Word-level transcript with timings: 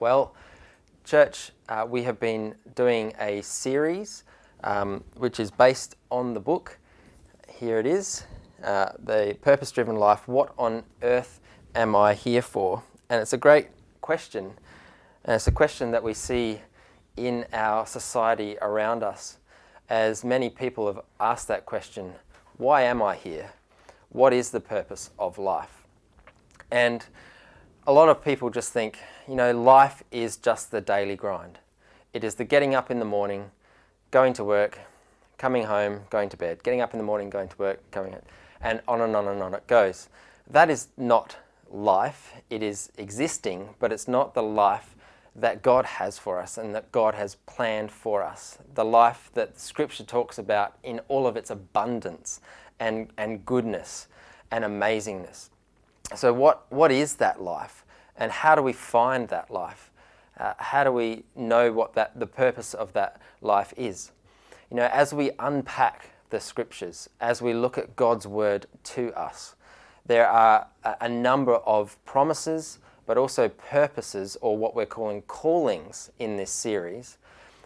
Well, 0.00 0.34
church, 1.04 1.52
uh, 1.68 1.86
we 1.88 2.02
have 2.02 2.18
been 2.18 2.56
doing 2.74 3.12
a 3.20 3.42
series 3.42 4.24
um, 4.64 5.04
which 5.16 5.38
is 5.38 5.52
based 5.52 5.94
on 6.10 6.34
the 6.34 6.40
book. 6.40 6.80
Here 7.48 7.78
it 7.78 7.86
is 7.86 8.24
uh, 8.64 8.90
The 8.98 9.36
Purpose 9.40 9.70
Driven 9.70 9.94
Life 9.94 10.26
What 10.26 10.52
on 10.58 10.82
Earth 11.00 11.40
Am 11.76 11.94
I 11.94 12.14
Here 12.14 12.42
For? 12.42 12.82
And 13.08 13.22
it's 13.22 13.32
a 13.32 13.38
great 13.38 13.68
question. 14.00 14.54
And 15.24 15.36
it's 15.36 15.46
a 15.46 15.52
question 15.52 15.92
that 15.92 16.02
we 16.02 16.12
see 16.12 16.60
in 17.16 17.46
our 17.52 17.86
society 17.86 18.58
around 18.60 19.04
us, 19.04 19.38
as 19.88 20.24
many 20.24 20.50
people 20.50 20.88
have 20.88 21.02
asked 21.20 21.46
that 21.46 21.66
question 21.66 22.14
Why 22.56 22.82
am 22.82 23.00
I 23.00 23.14
here? 23.14 23.52
What 24.08 24.32
is 24.32 24.50
the 24.50 24.60
purpose 24.60 25.10
of 25.20 25.38
life? 25.38 25.84
And 26.72 27.06
a 27.86 27.92
lot 27.92 28.08
of 28.08 28.24
people 28.24 28.50
just 28.50 28.72
think, 28.72 28.98
you 29.28 29.34
know, 29.34 29.52
life 29.52 30.02
is 30.10 30.36
just 30.36 30.70
the 30.70 30.80
daily 30.80 31.16
grind. 31.16 31.58
It 32.12 32.24
is 32.24 32.34
the 32.34 32.44
getting 32.44 32.74
up 32.74 32.90
in 32.90 32.98
the 32.98 33.04
morning, 33.04 33.50
going 34.10 34.32
to 34.34 34.44
work, 34.44 34.78
coming 35.38 35.64
home, 35.64 36.02
going 36.10 36.28
to 36.28 36.36
bed, 36.36 36.62
getting 36.62 36.80
up 36.80 36.92
in 36.92 36.98
the 36.98 37.04
morning, 37.04 37.30
going 37.30 37.48
to 37.48 37.58
work, 37.58 37.90
coming, 37.90 38.14
and 38.60 38.80
on 38.86 39.00
and 39.00 39.16
on 39.16 39.28
and 39.28 39.42
on 39.42 39.54
it 39.54 39.66
goes. 39.66 40.08
That 40.48 40.70
is 40.70 40.88
not 40.96 41.36
life. 41.70 42.34
It 42.50 42.62
is 42.62 42.90
existing, 42.98 43.70
but 43.78 43.92
it's 43.92 44.06
not 44.06 44.34
the 44.34 44.42
life 44.42 44.94
that 45.36 45.62
God 45.62 45.84
has 45.84 46.18
for 46.18 46.38
us 46.40 46.56
and 46.56 46.74
that 46.74 46.92
God 46.92 47.14
has 47.14 47.34
planned 47.46 47.90
for 47.90 48.22
us. 48.22 48.58
The 48.74 48.84
life 48.84 49.30
that 49.34 49.58
Scripture 49.58 50.04
talks 50.04 50.38
about 50.38 50.76
in 50.82 51.00
all 51.08 51.26
of 51.26 51.36
its 51.36 51.50
abundance 51.50 52.40
and, 52.78 53.08
and 53.16 53.44
goodness 53.44 54.06
and 54.50 54.64
amazingness. 54.64 55.48
So, 56.14 56.32
what, 56.32 56.70
what 56.70 56.92
is 56.92 57.16
that 57.16 57.42
life? 57.42 57.83
And 58.16 58.30
how 58.30 58.54
do 58.54 58.62
we 58.62 58.72
find 58.72 59.28
that 59.28 59.50
life? 59.50 59.90
Uh, 60.38 60.54
how 60.58 60.84
do 60.84 60.92
we 60.92 61.24
know 61.36 61.72
what 61.72 61.94
that, 61.94 62.18
the 62.18 62.26
purpose 62.26 62.74
of 62.74 62.92
that 62.92 63.20
life 63.40 63.72
is? 63.76 64.12
You 64.70 64.76
know, 64.76 64.88
as 64.92 65.14
we 65.14 65.30
unpack 65.38 66.10
the 66.30 66.40
scriptures, 66.40 67.08
as 67.20 67.40
we 67.40 67.54
look 67.54 67.78
at 67.78 67.94
God's 67.96 68.26
word 68.26 68.66
to 68.84 69.12
us, 69.18 69.54
there 70.06 70.28
are 70.28 70.66
a, 70.82 70.96
a 71.02 71.08
number 71.08 71.54
of 71.54 72.02
promises, 72.04 72.78
but 73.06 73.16
also 73.16 73.48
purposes, 73.48 74.36
or 74.40 74.56
what 74.56 74.74
we're 74.74 74.86
calling 74.86 75.22
callings 75.22 76.10
in 76.18 76.36
this 76.36 76.50
series, 76.50 77.18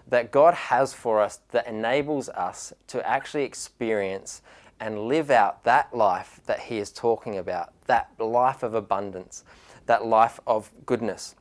that 0.08 0.30
God 0.30 0.54
has 0.54 0.92
for 0.92 1.20
us 1.20 1.40
that 1.50 1.66
enables 1.66 2.28
us 2.30 2.72
to 2.88 3.06
actually 3.06 3.44
experience 3.44 4.42
and 4.80 5.00
live 5.06 5.30
out 5.30 5.64
that 5.64 5.94
life 5.94 6.40
that 6.46 6.60
He 6.60 6.78
is 6.78 6.90
talking 6.90 7.36
about, 7.36 7.72
that 7.86 8.10
life 8.18 8.62
of 8.62 8.74
abundance, 8.74 9.44
that 9.88 10.06
life 10.06 10.38
of 10.46 10.70
goodness. 10.86 11.34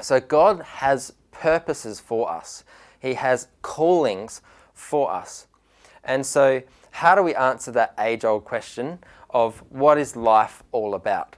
So, 0.00 0.18
God 0.18 0.62
has 0.62 1.12
purposes 1.30 2.00
for 2.00 2.30
us, 2.30 2.64
He 2.98 3.14
has 3.14 3.48
callings 3.60 4.40
for 4.72 5.12
us. 5.12 5.46
And 6.02 6.24
so, 6.24 6.62
how 6.92 7.14
do 7.14 7.22
we 7.22 7.34
answer 7.34 7.70
that 7.72 7.94
age 7.98 8.24
old 8.24 8.44
question 8.44 8.98
of 9.28 9.62
what 9.68 9.98
is 9.98 10.16
life 10.16 10.62
all 10.72 10.94
about? 10.94 11.36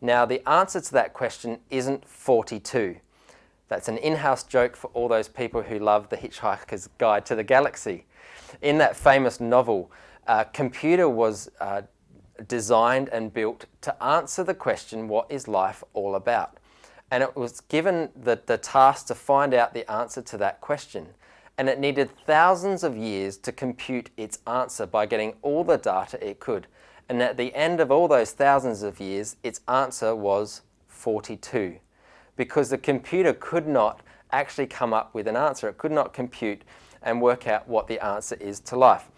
Now, 0.00 0.24
the 0.24 0.46
answer 0.48 0.80
to 0.80 0.92
that 0.92 1.12
question 1.12 1.58
isn't 1.70 2.06
42. 2.06 2.96
That's 3.68 3.88
an 3.88 3.98
in 3.98 4.16
house 4.16 4.44
joke 4.44 4.76
for 4.76 4.88
all 4.88 5.08
those 5.08 5.28
people 5.28 5.62
who 5.62 5.78
love 5.78 6.10
The 6.10 6.16
Hitchhiker's 6.16 6.88
Guide 6.98 7.24
to 7.26 7.34
the 7.34 7.42
Galaxy. 7.42 8.04
In 8.60 8.78
that 8.78 8.96
famous 8.96 9.40
novel, 9.40 9.90
uh, 10.26 10.44
computer 10.44 11.08
was 11.08 11.50
uh, 11.60 11.82
designed 12.48 13.08
and 13.10 13.32
built 13.32 13.66
to 13.82 14.02
answer 14.02 14.44
the 14.44 14.54
question, 14.54 15.08
what 15.08 15.30
is 15.30 15.48
life 15.48 15.84
all 15.92 16.14
about? 16.14 16.58
And 17.10 17.22
it 17.22 17.36
was 17.36 17.60
given 17.60 18.10
the, 18.16 18.40
the 18.46 18.58
task 18.58 19.06
to 19.06 19.14
find 19.14 19.54
out 19.54 19.74
the 19.74 19.90
answer 19.90 20.22
to 20.22 20.38
that 20.38 20.60
question. 20.60 21.08
And 21.56 21.68
it 21.68 21.78
needed 21.78 22.10
thousands 22.26 22.82
of 22.82 22.96
years 22.96 23.36
to 23.38 23.52
compute 23.52 24.10
its 24.16 24.38
answer 24.46 24.86
by 24.86 25.06
getting 25.06 25.34
all 25.42 25.62
the 25.62 25.76
data 25.76 26.18
it 26.26 26.40
could. 26.40 26.66
And 27.08 27.22
at 27.22 27.36
the 27.36 27.54
end 27.54 27.80
of 27.80 27.90
all 27.90 28.08
those 28.08 28.32
thousands 28.32 28.82
of 28.82 28.98
years, 28.98 29.36
its 29.42 29.60
answer 29.68 30.16
was 30.16 30.62
42. 30.88 31.76
Because 32.36 32.70
the 32.70 32.78
computer 32.78 33.32
could 33.32 33.68
not 33.68 34.00
actually 34.32 34.66
come 34.66 34.92
up 34.92 35.14
with 35.14 35.28
an 35.28 35.36
answer. 35.36 35.68
It 35.68 35.78
could 35.78 35.92
not 35.92 36.12
compute 36.12 36.62
and 37.02 37.22
work 37.22 37.46
out 37.46 37.68
what 37.68 37.86
the 37.86 38.04
answer 38.04 38.36
is 38.40 38.58
to 38.60 38.76
life. 38.76 39.10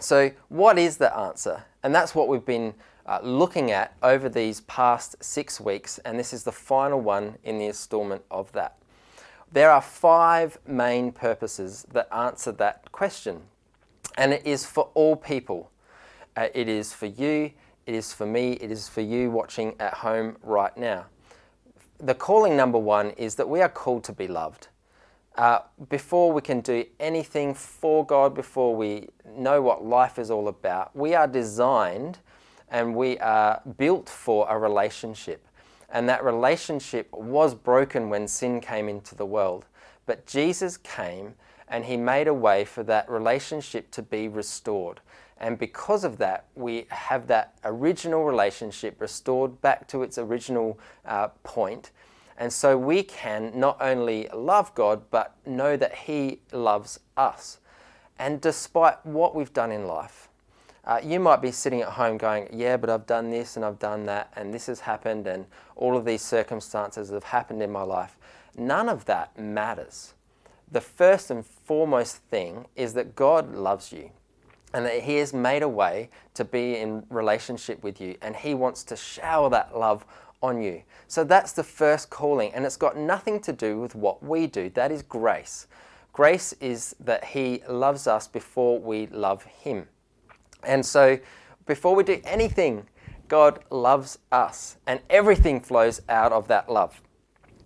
So, 0.00 0.30
what 0.48 0.78
is 0.78 0.96
the 0.96 1.14
answer? 1.14 1.64
And 1.82 1.94
that's 1.94 2.14
what 2.14 2.26
we've 2.26 2.44
been 2.44 2.72
uh, 3.04 3.20
looking 3.22 3.70
at 3.70 3.94
over 4.02 4.30
these 4.30 4.62
past 4.62 5.22
six 5.22 5.60
weeks, 5.60 5.98
and 5.98 6.18
this 6.18 6.32
is 6.32 6.42
the 6.42 6.52
final 6.52 6.98
one 6.98 7.36
in 7.44 7.58
the 7.58 7.66
installment 7.66 8.22
of 8.30 8.50
that. 8.52 8.76
There 9.52 9.70
are 9.70 9.82
five 9.82 10.58
main 10.66 11.12
purposes 11.12 11.86
that 11.92 12.08
answer 12.14 12.50
that 12.52 12.90
question, 12.92 13.42
and 14.16 14.32
it 14.32 14.46
is 14.46 14.64
for 14.64 14.88
all 14.94 15.16
people. 15.16 15.70
Uh, 16.34 16.48
it 16.54 16.66
is 16.66 16.94
for 16.94 17.06
you, 17.06 17.50
it 17.84 17.94
is 17.94 18.14
for 18.14 18.24
me, 18.24 18.52
it 18.52 18.70
is 18.70 18.88
for 18.88 19.02
you 19.02 19.30
watching 19.30 19.74
at 19.80 19.92
home 19.92 20.38
right 20.42 20.74
now. 20.78 21.04
The 21.98 22.14
calling 22.14 22.56
number 22.56 22.78
one 22.78 23.10
is 23.10 23.34
that 23.34 23.50
we 23.50 23.60
are 23.60 23.68
called 23.68 24.04
to 24.04 24.12
be 24.12 24.28
loved. 24.28 24.68
Uh, 25.40 25.62
before 25.88 26.30
we 26.30 26.42
can 26.42 26.60
do 26.60 26.84
anything 27.00 27.54
for 27.54 28.04
God, 28.04 28.34
before 28.34 28.76
we 28.76 29.08
know 29.24 29.62
what 29.62 29.82
life 29.82 30.18
is 30.18 30.30
all 30.30 30.48
about, 30.48 30.94
we 30.94 31.14
are 31.14 31.26
designed 31.26 32.18
and 32.70 32.94
we 32.94 33.18
are 33.20 33.62
built 33.78 34.06
for 34.06 34.46
a 34.50 34.58
relationship. 34.58 35.46
And 35.88 36.06
that 36.10 36.22
relationship 36.22 37.10
was 37.10 37.54
broken 37.54 38.10
when 38.10 38.28
sin 38.28 38.60
came 38.60 38.86
into 38.86 39.14
the 39.14 39.24
world. 39.24 39.64
But 40.04 40.26
Jesus 40.26 40.76
came 40.76 41.36
and 41.68 41.86
he 41.86 41.96
made 41.96 42.28
a 42.28 42.34
way 42.34 42.66
for 42.66 42.82
that 42.82 43.08
relationship 43.08 43.90
to 43.92 44.02
be 44.02 44.28
restored. 44.28 45.00
And 45.38 45.58
because 45.58 46.04
of 46.04 46.18
that, 46.18 46.44
we 46.54 46.86
have 46.90 47.28
that 47.28 47.54
original 47.64 48.24
relationship 48.24 49.00
restored 49.00 49.62
back 49.62 49.88
to 49.88 50.02
its 50.02 50.18
original 50.18 50.78
uh, 51.06 51.28
point 51.44 51.92
and 52.40 52.50
so 52.50 52.76
we 52.76 53.02
can 53.02 53.52
not 53.54 53.76
only 53.82 54.26
love 54.34 54.74
God, 54.74 55.02
but 55.10 55.36
know 55.44 55.76
that 55.76 55.94
He 55.94 56.40
loves 56.52 56.98
us. 57.14 57.58
And 58.18 58.40
despite 58.40 59.04
what 59.04 59.34
we've 59.34 59.52
done 59.52 59.70
in 59.70 59.86
life, 59.86 60.30
uh, 60.86 61.00
you 61.04 61.20
might 61.20 61.42
be 61.42 61.52
sitting 61.52 61.82
at 61.82 61.88
home 61.88 62.16
going, 62.16 62.48
Yeah, 62.50 62.78
but 62.78 62.88
I've 62.88 63.06
done 63.06 63.30
this 63.30 63.56
and 63.56 63.64
I've 63.64 63.78
done 63.78 64.06
that, 64.06 64.32
and 64.36 64.54
this 64.54 64.66
has 64.66 64.80
happened, 64.80 65.26
and 65.26 65.44
all 65.76 65.98
of 65.98 66.06
these 66.06 66.22
circumstances 66.22 67.10
have 67.10 67.24
happened 67.24 67.62
in 67.62 67.70
my 67.70 67.82
life. 67.82 68.16
None 68.56 68.88
of 68.88 69.04
that 69.04 69.38
matters. 69.38 70.14
The 70.72 70.80
first 70.80 71.30
and 71.30 71.44
foremost 71.44 72.16
thing 72.30 72.64
is 72.74 72.94
that 72.94 73.16
God 73.16 73.54
loves 73.54 73.92
you 73.92 74.10
and 74.72 74.86
that 74.86 75.02
He 75.02 75.16
has 75.16 75.34
made 75.34 75.62
a 75.62 75.68
way 75.68 76.08
to 76.34 76.44
be 76.44 76.76
in 76.76 77.04
relationship 77.10 77.82
with 77.82 78.00
you, 78.00 78.16
and 78.22 78.34
He 78.34 78.54
wants 78.54 78.82
to 78.84 78.96
shower 78.96 79.50
that 79.50 79.78
love 79.78 80.06
on 80.42 80.62
you. 80.62 80.82
So 81.08 81.24
that's 81.24 81.52
the 81.52 81.64
first 81.64 82.10
calling, 82.10 82.52
and 82.54 82.64
it's 82.64 82.76
got 82.76 82.96
nothing 82.96 83.40
to 83.40 83.52
do 83.52 83.80
with 83.80 83.94
what 83.94 84.22
we 84.22 84.46
do. 84.46 84.70
That 84.70 84.90
is 84.92 85.02
grace. 85.02 85.66
Grace 86.12 86.52
is 86.54 86.94
that 87.00 87.24
He 87.24 87.62
loves 87.68 88.06
us 88.06 88.26
before 88.26 88.78
we 88.78 89.06
love 89.08 89.44
Him. 89.44 89.88
And 90.64 90.84
so 90.84 91.18
before 91.66 91.94
we 91.94 92.04
do 92.04 92.20
anything, 92.24 92.86
God 93.28 93.60
loves 93.70 94.18
us, 94.32 94.76
and 94.86 95.00
everything 95.08 95.60
flows 95.60 96.02
out 96.08 96.32
of 96.32 96.48
that 96.48 96.70
love. 96.70 97.00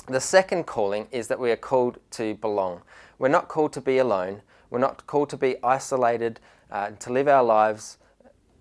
The 0.06 0.20
second 0.20 0.66
calling 0.66 1.08
is 1.10 1.28
that 1.28 1.40
we 1.40 1.50
are 1.50 1.56
called 1.56 1.98
to 2.12 2.34
belong. 2.34 2.82
We're 3.18 3.28
not 3.28 3.48
called 3.48 3.72
to 3.74 3.80
be 3.80 3.98
alone, 3.98 4.42
we're 4.68 4.78
not 4.78 5.06
called 5.06 5.30
to 5.30 5.36
be 5.36 5.56
isolated, 5.62 6.40
uh, 6.70 6.90
to 6.90 7.12
live 7.12 7.28
our 7.28 7.42
lives 7.42 7.96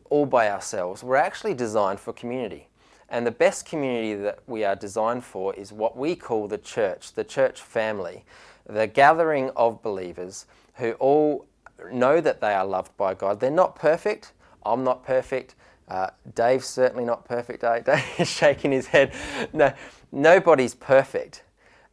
all 0.09 0.25
by 0.25 0.49
ourselves. 0.49 1.03
We're 1.03 1.15
actually 1.17 1.55
designed 1.55 1.99
for 1.99 2.13
community. 2.13 2.69
And 3.13 3.27
the 3.27 3.31
best 3.31 3.67
community 3.67 4.15
that 4.15 4.39
we 4.47 4.63
are 4.63 4.75
designed 4.75 5.23
for 5.23 5.53
is 5.53 5.71
what 5.71 5.95
we 5.95 6.15
call 6.15 6.47
the 6.47 6.57
church, 6.57 7.13
the 7.13 7.23
church 7.23 7.61
family, 7.61 8.25
the 8.67 8.87
gathering 8.87 9.51
of 9.55 9.83
believers 9.83 10.47
who 10.77 10.93
all 10.93 11.45
know 11.91 12.19
that 12.19 12.41
they 12.41 12.55
are 12.55 12.65
loved 12.65 12.97
by 12.97 13.13
God. 13.13 13.39
They're 13.39 13.51
not 13.51 13.75
perfect. 13.75 14.33
I'm 14.65 14.83
not 14.83 15.05
perfect. 15.05 15.53
Uh, 15.87 16.09
Dave's 16.33 16.65
certainly 16.65 17.05
not 17.05 17.23
perfect. 17.23 17.61
Dave 17.85 18.03
is 18.17 18.27
shaking 18.27 18.71
his 18.71 18.87
head. 18.87 19.13
No, 19.53 19.71
nobody's 20.11 20.73
perfect, 20.73 21.43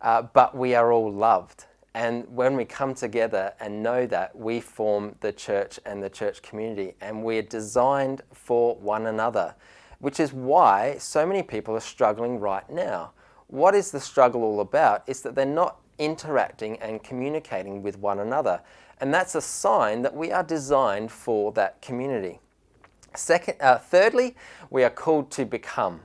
uh, 0.01 0.23
but 0.23 0.57
we 0.57 0.75
are 0.75 0.91
all 0.91 1.13
loved. 1.13 1.67
And 1.93 2.27
when 2.35 2.57
we 2.57 2.65
come 2.65 2.95
together 2.95 3.53
and 3.61 3.83
know 3.83 4.07
that, 4.07 4.35
we 4.35 4.59
form 4.59 5.17
the 5.21 5.33
church 5.33 5.79
and 5.85 6.03
the 6.03 6.09
church 6.09 6.41
community, 6.41 6.95
and 7.03 7.23
we're 7.23 7.43
designed 7.43 8.23
for 8.33 8.75
one 8.77 9.07
another 9.07 9.55
which 10.01 10.19
is 10.19 10.33
why 10.33 10.97
so 10.99 11.25
many 11.25 11.43
people 11.43 11.77
are 11.77 11.81
struggling 11.81 12.41
right 12.41 12.69
now. 12.69 13.13
What 13.47 13.75
is 13.75 13.91
the 13.91 14.01
struggle 14.01 14.43
all 14.43 14.61
about? 14.61 15.03
Is 15.07 15.23
that 15.23 15.35
they're 15.35 15.47
not 15.47 15.79
interacting 15.99 16.79
and 16.79 17.03
communicating 17.03 17.83
with 17.83 17.99
one 17.99 18.19
another. 18.19 18.61
And 19.01 19.15
that's 19.15 19.35
a 19.35 19.41
sign 19.41 20.03
that 20.03 20.17
we 20.17 20.33
are 20.33 20.43
designed 20.43 21.13
for 21.13 21.53
that 21.53 21.81
community. 21.81 22.41
Second, 23.15 23.57
uh, 23.61 23.79
thirdly, 23.79 24.37
we 24.71 24.83
are 24.83 24.91
called 24.91 25.31
to 25.33 25.45
become. 25.45 26.01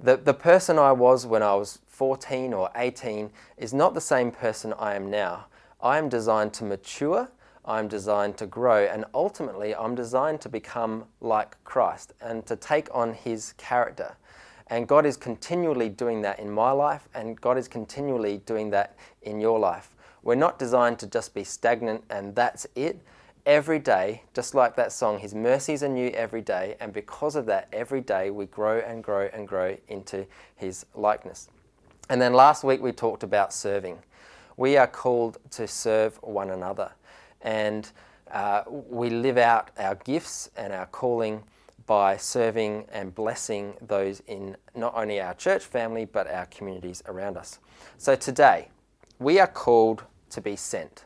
The, 0.00 0.16
the 0.16 0.34
person 0.34 0.78
I 0.78 0.92
was 0.92 1.26
when 1.26 1.42
I 1.42 1.54
was 1.54 1.78
14 1.88 2.52
or 2.52 2.70
18 2.76 3.30
is 3.56 3.72
not 3.72 3.94
the 3.94 4.00
same 4.00 4.30
person 4.30 4.74
I 4.78 4.94
am 4.94 5.10
now. 5.10 5.46
I 5.80 5.98
am 5.98 6.08
designed 6.08 6.52
to 6.54 6.64
mature, 6.64 7.28
I'm 7.66 7.88
designed 7.88 8.36
to 8.38 8.46
grow, 8.46 8.84
and 8.84 9.04
ultimately 9.12 9.74
I'm 9.74 9.94
designed 9.94 10.40
to 10.42 10.48
become 10.48 11.06
like 11.20 11.62
Christ 11.64 12.12
and 12.20 12.46
to 12.46 12.56
take 12.56 12.88
on 12.94 13.12
his 13.12 13.54
character. 13.54 14.16
And 14.68 14.86
God 14.88 15.06
is 15.06 15.16
continually 15.16 15.88
doing 15.88 16.22
that 16.22 16.38
in 16.38 16.50
my 16.50 16.70
life, 16.70 17.08
and 17.14 17.40
God 17.40 17.58
is 17.58 17.68
continually 17.68 18.38
doing 18.38 18.70
that 18.70 18.96
in 19.22 19.40
your 19.40 19.58
life. 19.58 19.94
We're 20.22 20.34
not 20.34 20.58
designed 20.58 20.98
to 21.00 21.06
just 21.06 21.34
be 21.34 21.44
stagnant 21.44 22.02
and 22.10 22.34
that's 22.34 22.66
it. 22.74 23.00
Every 23.46 23.78
day, 23.78 24.22
just 24.34 24.56
like 24.56 24.74
that 24.74 24.90
song, 24.90 25.20
His 25.20 25.36
mercies 25.36 25.84
are 25.84 25.88
new 25.88 26.08
every 26.08 26.40
day, 26.40 26.74
and 26.80 26.92
because 26.92 27.36
of 27.36 27.46
that, 27.46 27.68
every 27.72 28.00
day 28.00 28.30
we 28.30 28.46
grow 28.46 28.78
and 28.80 29.04
grow 29.04 29.28
and 29.32 29.46
grow 29.46 29.76
into 29.86 30.26
His 30.56 30.84
likeness. 30.96 31.48
And 32.08 32.20
then 32.20 32.32
last 32.32 32.64
week 32.64 32.82
we 32.82 32.90
talked 32.90 33.22
about 33.22 33.52
serving. 33.52 33.98
We 34.56 34.76
are 34.76 34.88
called 34.88 35.38
to 35.50 35.68
serve 35.68 36.16
one 36.22 36.50
another, 36.50 36.90
and 37.46 37.92
uh, 38.32 38.62
we 38.68 39.08
live 39.08 39.38
out 39.38 39.70
our 39.78 39.94
gifts 39.94 40.50
and 40.56 40.72
our 40.72 40.86
calling 40.86 41.44
by 41.86 42.16
serving 42.16 42.84
and 42.92 43.14
blessing 43.14 43.74
those 43.80 44.20
in 44.26 44.56
not 44.74 44.92
only 44.96 45.20
our 45.20 45.32
church 45.34 45.64
family 45.64 46.04
but 46.04 46.28
our 46.28 46.46
communities 46.46 47.02
around 47.06 47.36
us. 47.36 47.60
So 47.96 48.16
today, 48.16 48.68
we 49.20 49.38
are 49.38 49.46
called 49.46 50.02
to 50.30 50.40
be 50.40 50.56
sent. 50.56 51.04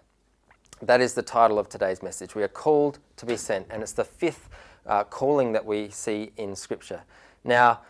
That 0.80 1.02
is 1.02 1.12
the 1.12 1.22
title 1.22 1.58
of 1.58 1.68
today's 1.68 2.02
message. 2.02 2.34
We 2.34 2.42
are 2.42 2.48
called 2.48 2.98
to 3.16 3.26
be 3.26 3.36
sent, 3.36 3.66
and 3.70 3.82
it's 3.82 3.92
the 3.92 4.04
fifth 4.04 4.48
uh, 4.86 5.04
calling 5.04 5.52
that 5.52 5.66
we 5.66 5.90
see 5.90 6.32
in 6.38 6.56
Scripture. 6.56 7.02
Now, 7.44 7.80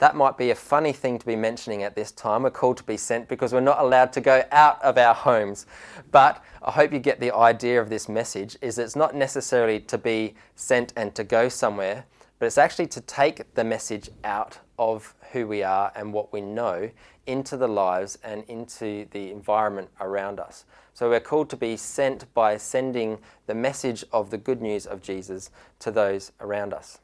that 0.00 0.16
might 0.16 0.38
be 0.38 0.50
a 0.50 0.54
funny 0.54 0.92
thing 0.92 1.18
to 1.18 1.26
be 1.26 1.36
mentioning 1.36 1.82
at 1.82 1.94
this 1.94 2.10
time. 2.10 2.42
We're 2.42 2.50
called 2.50 2.78
to 2.78 2.82
be 2.82 2.96
sent 2.96 3.28
because 3.28 3.52
we're 3.52 3.60
not 3.60 3.78
allowed 3.78 4.12
to 4.14 4.20
go 4.22 4.42
out 4.50 4.82
of 4.82 4.96
our 4.96 5.14
homes. 5.14 5.66
But 6.10 6.42
I 6.62 6.70
hope 6.70 6.92
you 6.92 6.98
get 6.98 7.20
the 7.20 7.34
idea 7.34 7.80
of 7.80 7.90
this 7.90 8.08
message 8.08 8.56
is 8.62 8.78
it's 8.78 8.96
not 8.96 9.14
necessarily 9.14 9.78
to 9.80 9.98
be 9.98 10.34
sent 10.56 10.94
and 10.96 11.14
to 11.14 11.22
go 11.22 11.50
somewhere, 11.50 12.06
but 12.38 12.46
it's 12.46 12.56
actually 12.56 12.86
to 12.88 13.02
take 13.02 13.54
the 13.54 13.62
message 13.62 14.08
out 14.24 14.58
of 14.78 15.14
who 15.32 15.46
we 15.46 15.62
are 15.62 15.92
and 15.94 16.14
what 16.14 16.32
we 16.32 16.40
know 16.40 16.90
into 17.26 17.58
the 17.58 17.68
lives 17.68 18.18
and 18.24 18.42
into 18.44 19.06
the 19.10 19.30
environment 19.30 19.90
around 20.00 20.40
us. 20.40 20.64
So 20.94 21.10
we're 21.10 21.20
called 21.20 21.50
to 21.50 21.56
be 21.56 21.76
sent 21.76 22.32
by 22.32 22.56
sending 22.56 23.18
the 23.46 23.54
message 23.54 24.02
of 24.12 24.30
the 24.30 24.38
good 24.38 24.62
news 24.62 24.86
of 24.86 25.02
Jesus 25.02 25.50
to 25.80 25.90
those 25.90 26.32
around 26.40 26.72
us. 26.72 27.00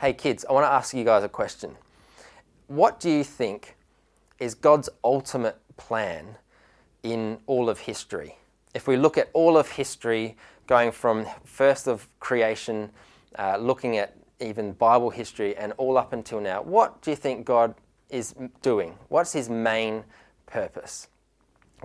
Hey 0.00 0.12
kids, 0.12 0.44
I 0.48 0.52
want 0.52 0.62
to 0.62 0.70
ask 0.70 0.94
you 0.94 1.02
guys 1.02 1.24
a 1.24 1.28
question. 1.28 1.74
What 2.68 3.00
do 3.00 3.10
you 3.10 3.24
think 3.24 3.74
is 4.38 4.54
God's 4.54 4.88
ultimate 5.02 5.58
plan 5.76 6.36
in 7.02 7.38
all 7.48 7.68
of 7.68 7.80
history? 7.80 8.38
If 8.74 8.86
we 8.86 8.96
look 8.96 9.18
at 9.18 9.28
all 9.32 9.58
of 9.58 9.72
history, 9.72 10.36
going 10.68 10.92
from 10.92 11.26
first 11.44 11.88
of 11.88 12.06
creation, 12.20 12.92
uh, 13.40 13.56
looking 13.56 13.96
at 13.96 14.14
even 14.38 14.70
Bible 14.70 15.10
history 15.10 15.56
and 15.56 15.72
all 15.78 15.98
up 15.98 16.12
until 16.12 16.40
now, 16.40 16.62
what 16.62 17.02
do 17.02 17.10
you 17.10 17.16
think 17.16 17.44
God 17.44 17.74
is 18.08 18.36
doing? 18.62 18.94
What's 19.08 19.32
his 19.32 19.50
main 19.50 20.04
purpose? 20.46 21.08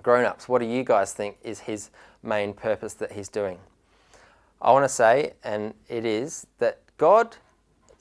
Grown 0.04 0.24
ups, 0.26 0.48
what 0.48 0.60
do 0.60 0.68
you 0.68 0.84
guys 0.84 1.14
think 1.14 1.38
is 1.42 1.62
his 1.62 1.90
main 2.22 2.54
purpose 2.54 2.94
that 2.94 3.14
he's 3.14 3.28
doing? 3.28 3.58
I 4.62 4.72
want 4.72 4.86
to 4.86 4.90
say, 4.90 5.34
and 5.44 5.74
it 5.90 6.06
is, 6.06 6.46
that 6.60 6.80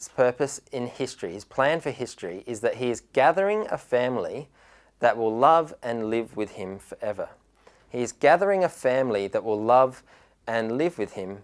Purpose 0.08 0.60
in 0.72 0.86
history, 0.86 1.32
his 1.32 1.44
plan 1.44 1.80
for 1.80 1.90
history, 1.90 2.42
is 2.46 2.60
that 2.60 2.76
he 2.76 2.90
is 2.90 3.02
gathering 3.12 3.66
a 3.70 3.78
family 3.78 4.48
that 5.00 5.16
will 5.16 5.36
love 5.36 5.74
and 5.82 6.10
live 6.10 6.36
with 6.36 6.52
him 6.52 6.78
forever. 6.78 7.28
He 7.88 8.00
is 8.00 8.12
gathering 8.12 8.64
a 8.64 8.68
family 8.68 9.26
that 9.28 9.44
will 9.44 9.62
love 9.62 10.02
and 10.46 10.78
live 10.78 10.98
with 10.98 11.12
him 11.12 11.38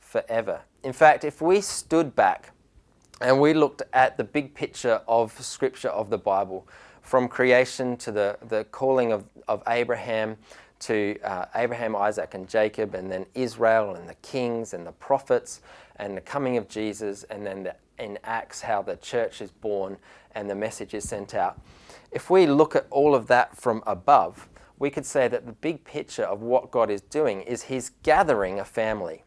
forever. 0.00 0.62
In 0.82 0.92
fact, 0.92 1.24
if 1.24 1.40
we 1.40 1.60
stood 1.60 2.14
back 2.16 2.52
and 3.20 3.40
we 3.40 3.54
looked 3.54 3.82
at 3.92 4.16
the 4.16 4.24
big 4.24 4.54
picture 4.54 5.00
of 5.06 5.32
Scripture 5.40 5.90
of 5.90 6.10
the 6.10 6.18
Bible, 6.18 6.66
from 7.02 7.28
creation 7.28 7.96
to 7.98 8.12
the, 8.12 8.38
the 8.48 8.64
calling 8.64 9.12
of, 9.12 9.24
of 9.48 9.62
Abraham 9.68 10.36
to 10.78 11.16
uh, 11.22 11.46
Abraham, 11.54 11.94
Isaac, 11.94 12.34
and 12.34 12.48
Jacob, 12.48 12.94
and 12.94 13.10
then 13.10 13.26
Israel 13.34 13.94
and 13.94 14.08
the 14.08 14.14
kings 14.16 14.74
and 14.74 14.86
the 14.86 14.92
prophets, 14.92 15.60
and 15.96 16.16
the 16.16 16.20
coming 16.20 16.56
of 16.56 16.68
Jesus, 16.68 17.22
and 17.24 17.46
then 17.46 17.62
the, 17.62 17.74
in 17.98 18.18
Acts, 18.24 18.62
how 18.62 18.82
the 18.82 18.96
church 18.96 19.40
is 19.40 19.50
born 19.50 19.98
and 20.34 20.48
the 20.48 20.54
message 20.54 20.94
is 20.94 21.08
sent 21.08 21.34
out. 21.34 21.60
If 22.10 22.30
we 22.30 22.46
look 22.46 22.76
at 22.76 22.86
all 22.90 23.14
of 23.14 23.26
that 23.28 23.56
from 23.56 23.82
above, 23.86 24.48
we 24.78 24.90
could 24.90 25.06
say 25.06 25.28
that 25.28 25.46
the 25.46 25.52
big 25.52 25.84
picture 25.84 26.24
of 26.24 26.42
what 26.42 26.70
God 26.70 26.90
is 26.90 27.00
doing 27.00 27.42
is 27.42 27.62
He's 27.62 27.90
gathering 28.02 28.58
a 28.58 28.64
family. 28.64 29.24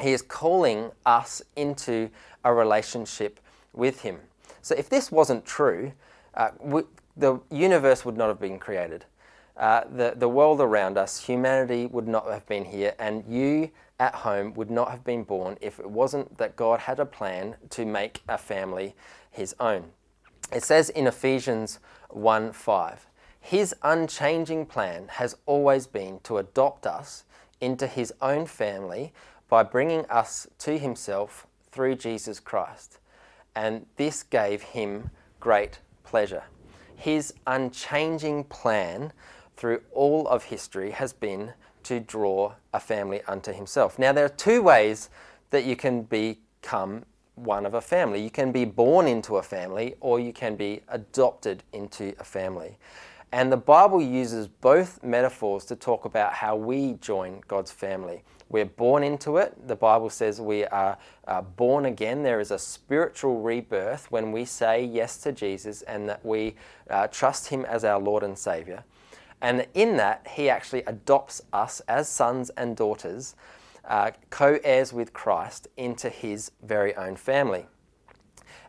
He 0.00 0.12
is 0.12 0.22
calling 0.22 0.90
us 1.06 1.42
into 1.56 2.10
a 2.44 2.52
relationship 2.52 3.38
with 3.72 4.00
Him. 4.00 4.18
So, 4.62 4.74
if 4.74 4.88
this 4.88 5.12
wasn't 5.12 5.44
true, 5.44 5.92
uh, 6.34 6.50
we, 6.60 6.82
the 7.16 7.40
universe 7.50 8.04
would 8.04 8.16
not 8.16 8.28
have 8.28 8.40
been 8.40 8.58
created. 8.58 9.04
Uh, 9.56 9.82
the, 9.94 10.14
the 10.16 10.28
world 10.28 10.60
around 10.60 10.96
us, 10.96 11.20
humanity 11.24 11.86
would 11.86 12.08
not 12.08 12.26
have 12.26 12.46
been 12.46 12.64
here, 12.64 12.94
and 12.98 13.24
you 13.28 13.70
at 14.00 14.16
home 14.16 14.54
would 14.54 14.70
not 14.70 14.90
have 14.90 15.04
been 15.04 15.22
born 15.22 15.58
if 15.60 15.78
it 15.78 15.88
wasn't 15.88 16.38
that 16.38 16.56
God 16.56 16.80
had 16.80 16.98
a 16.98 17.06
plan 17.06 17.54
to 17.70 17.84
make 17.84 18.22
a 18.28 18.36
family 18.38 18.96
His 19.30 19.54
own. 19.60 19.90
It 20.52 20.64
says 20.64 20.88
in 20.90 21.06
Ephesians 21.06 21.78
1 22.08 22.52
5, 22.52 23.06
His 23.40 23.74
unchanging 23.84 24.66
plan 24.66 25.06
has 25.12 25.36
always 25.46 25.86
been 25.86 26.18
to 26.24 26.38
adopt 26.38 26.86
us 26.86 27.24
into 27.60 27.86
His 27.86 28.12
own 28.20 28.46
family 28.46 29.12
by 29.48 29.62
bringing 29.62 30.06
us 30.06 30.48
to 30.58 30.78
Himself 30.78 31.46
through 31.70 31.96
Jesus 31.96 32.40
Christ. 32.40 32.98
And 33.54 33.86
this 33.96 34.22
gave 34.22 34.62
him 34.62 35.10
great 35.38 35.80
pleasure. 36.04 36.44
His 36.94 37.34
unchanging 37.46 38.44
plan 38.44 39.12
through 39.56 39.82
all 39.92 40.26
of 40.28 40.44
history 40.44 40.92
has 40.92 41.12
been 41.12 41.52
to 41.90 41.98
draw 41.98 42.52
a 42.72 42.78
family 42.78 43.20
unto 43.26 43.52
himself. 43.52 43.98
Now, 43.98 44.12
there 44.12 44.24
are 44.24 44.28
two 44.28 44.62
ways 44.62 45.10
that 45.50 45.64
you 45.64 45.74
can 45.74 46.02
become 46.04 47.04
one 47.34 47.66
of 47.66 47.74
a 47.74 47.80
family. 47.80 48.22
You 48.22 48.30
can 48.30 48.52
be 48.52 48.64
born 48.64 49.08
into 49.08 49.38
a 49.38 49.42
family 49.42 49.96
or 49.98 50.20
you 50.20 50.32
can 50.32 50.54
be 50.54 50.82
adopted 50.86 51.64
into 51.72 52.14
a 52.20 52.22
family. 52.22 52.78
And 53.32 53.50
the 53.50 53.56
Bible 53.56 54.00
uses 54.00 54.46
both 54.46 55.02
metaphors 55.02 55.64
to 55.64 55.74
talk 55.74 56.04
about 56.04 56.32
how 56.32 56.54
we 56.54 56.92
join 57.00 57.42
God's 57.48 57.72
family. 57.72 58.22
We're 58.48 58.66
born 58.66 59.02
into 59.02 59.38
it. 59.38 59.66
The 59.66 59.74
Bible 59.74 60.10
says 60.10 60.40
we 60.40 60.66
are 60.66 60.96
uh, 61.26 61.42
born 61.42 61.86
again. 61.86 62.22
There 62.22 62.38
is 62.38 62.52
a 62.52 62.58
spiritual 62.58 63.40
rebirth 63.40 64.12
when 64.12 64.30
we 64.30 64.44
say 64.44 64.84
yes 64.84 65.16
to 65.22 65.32
Jesus 65.32 65.82
and 65.82 66.08
that 66.08 66.24
we 66.24 66.54
uh, 66.88 67.08
trust 67.08 67.48
Him 67.48 67.64
as 67.64 67.82
our 67.82 67.98
Lord 67.98 68.22
and 68.22 68.38
Savior. 68.38 68.84
And 69.40 69.66
in 69.74 69.96
that, 69.96 70.26
He 70.32 70.48
actually 70.48 70.82
adopts 70.84 71.42
us 71.52 71.80
as 71.88 72.08
sons 72.08 72.50
and 72.50 72.76
daughters, 72.76 73.34
uh, 73.84 74.10
co 74.30 74.58
heirs 74.62 74.92
with 74.92 75.12
Christ, 75.12 75.68
into 75.76 76.08
His 76.08 76.50
very 76.62 76.94
own 76.96 77.16
family. 77.16 77.66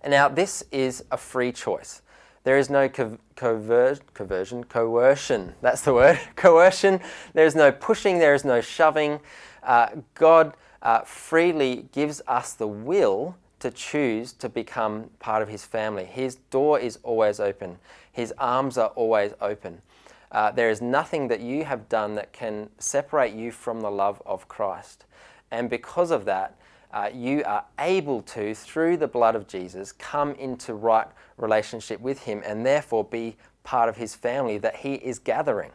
And 0.01 0.11
now, 0.11 0.29
this 0.29 0.63
is 0.71 1.03
a 1.11 1.17
free 1.17 1.51
choice. 1.51 2.01
There 2.43 2.57
is 2.57 2.69
no 2.69 2.89
co- 2.89 3.19
cover- 3.35 3.99
coercion, 4.13 4.63
coercion, 4.63 5.53
that's 5.61 5.81
the 5.81 5.93
word, 5.93 6.19
coercion. 6.35 6.99
There 7.33 7.45
is 7.45 7.55
no 7.55 7.71
pushing, 7.71 8.17
there 8.17 8.33
is 8.33 8.43
no 8.43 8.61
shoving. 8.61 9.19
Uh, 9.61 9.89
God 10.15 10.53
uh, 10.81 11.01
freely 11.01 11.87
gives 11.91 12.21
us 12.27 12.53
the 12.53 12.67
will 12.67 13.35
to 13.59 13.69
choose 13.69 14.33
to 14.33 14.49
become 14.49 15.11
part 15.19 15.43
of 15.43 15.49
His 15.49 15.63
family. 15.63 16.05
His 16.05 16.35
door 16.49 16.79
is 16.79 16.97
always 17.03 17.39
open, 17.39 17.77
His 18.11 18.33
arms 18.39 18.77
are 18.77 18.89
always 18.89 19.33
open. 19.39 19.83
Uh, 20.31 20.51
there 20.51 20.69
is 20.69 20.81
nothing 20.81 21.27
that 21.27 21.41
you 21.41 21.65
have 21.65 21.89
done 21.89 22.15
that 22.15 22.31
can 22.31 22.69
separate 22.77 23.33
you 23.33 23.51
from 23.51 23.81
the 23.81 23.91
love 23.91 24.21
of 24.25 24.47
Christ. 24.47 25.05
And 25.51 25.69
because 25.69 26.11
of 26.11 26.25
that, 26.25 26.55
uh, 26.93 27.09
you 27.13 27.43
are 27.45 27.65
able 27.79 28.21
to, 28.21 28.53
through 28.53 28.97
the 28.97 29.07
blood 29.07 29.35
of 29.35 29.47
Jesus, 29.47 29.91
come 29.91 30.33
into 30.35 30.73
right 30.73 31.07
relationship 31.37 31.99
with 31.99 32.23
Him 32.23 32.41
and 32.45 32.65
therefore 32.65 33.03
be 33.03 33.37
part 33.63 33.89
of 33.89 33.97
His 33.97 34.15
family 34.15 34.57
that 34.57 34.77
He 34.77 34.95
is 34.95 35.19
gathering. 35.19 35.71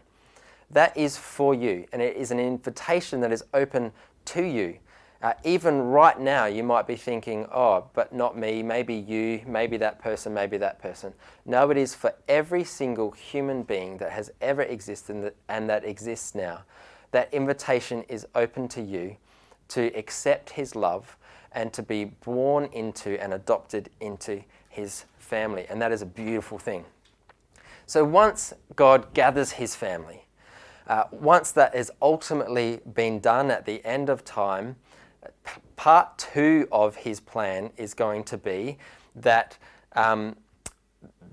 That 0.71 0.97
is 0.97 1.17
for 1.17 1.55
you, 1.55 1.87
and 1.93 2.03
it 2.03 2.17
is 2.17 2.31
an 2.31 2.41
invitation 2.41 3.21
that 3.21 3.33
is 3.33 3.45
open 3.55 3.93
to 4.27 4.43
you. 4.43 4.79
Uh, 5.23 5.33
even 5.45 5.81
right 5.81 6.21
now, 6.21 6.45
you 6.45 6.63
might 6.63 6.87
be 6.87 6.97
thinking, 6.97 7.47
oh, 7.53 7.87
but 7.95 8.13
not 8.13 8.37
me, 8.37 8.63
maybe 8.63 8.95
you, 8.95 9.43
maybe 9.47 9.77
that 9.79 9.99
person, 9.99 10.35
maybe 10.35 10.59
that 10.59 10.79
person. 10.79 11.13
No, 11.45 11.71
it 11.71 11.77
is 11.77 11.95
for 11.95 12.15
every 12.29 12.65
single 12.65 13.13
human 13.13 13.63
being 13.63 13.97
that 13.99 14.13
has 14.13 14.31
ever 14.41 14.63
existed 14.63 15.33
and 15.49 15.71
that 15.71 15.85
exists 15.85 16.35
now. 16.35 16.65
That 17.13 17.33
invitation 17.33 18.05
is 18.09 18.27
open 18.35 18.69
to 18.69 18.83
you 18.83 19.17
to 19.69 19.87
accept 19.97 20.51
His 20.51 20.77
love 20.77 21.17
and 21.53 21.73
to 21.73 21.83
be 21.83 22.05
born 22.05 22.67
into 22.73 23.21
and 23.23 23.33
adopted 23.33 23.89
into 24.01 24.43
His 24.69 25.07
family. 25.19 25.67
And 25.69 25.81
that 25.81 25.93
is 25.93 26.03
a 26.03 26.07
beautiful 26.07 26.59
thing. 26.59 26.85
So 27.87 28.05
once 28.05 28.53
God 28.75 29.15
gathers 29.15 29.53
his 29.53 29.77
family, 29.77 30.27
uh, 30.89 31.05
once 31.13 31.53
that 31.53 31.75
has 31.75 31.91
ultimately 32.03 32.81
been 32.95 33.21
done 33.21 33.51
at 33.51 33.65
the 33.65 33.85
end 33.85 34.09
of 34.09 34.25
time, 34.25 34.77
part 35.77 36.19
two 36.19 36.69
of 36.73 36.97
his 36.97 37.21
plan 37.21 37.71
is 37.77 37.95
going 37.95 38.25
to 38.25 38.39
be 38.39 38.79
that 39.15 39.59
um, 39.95 40.37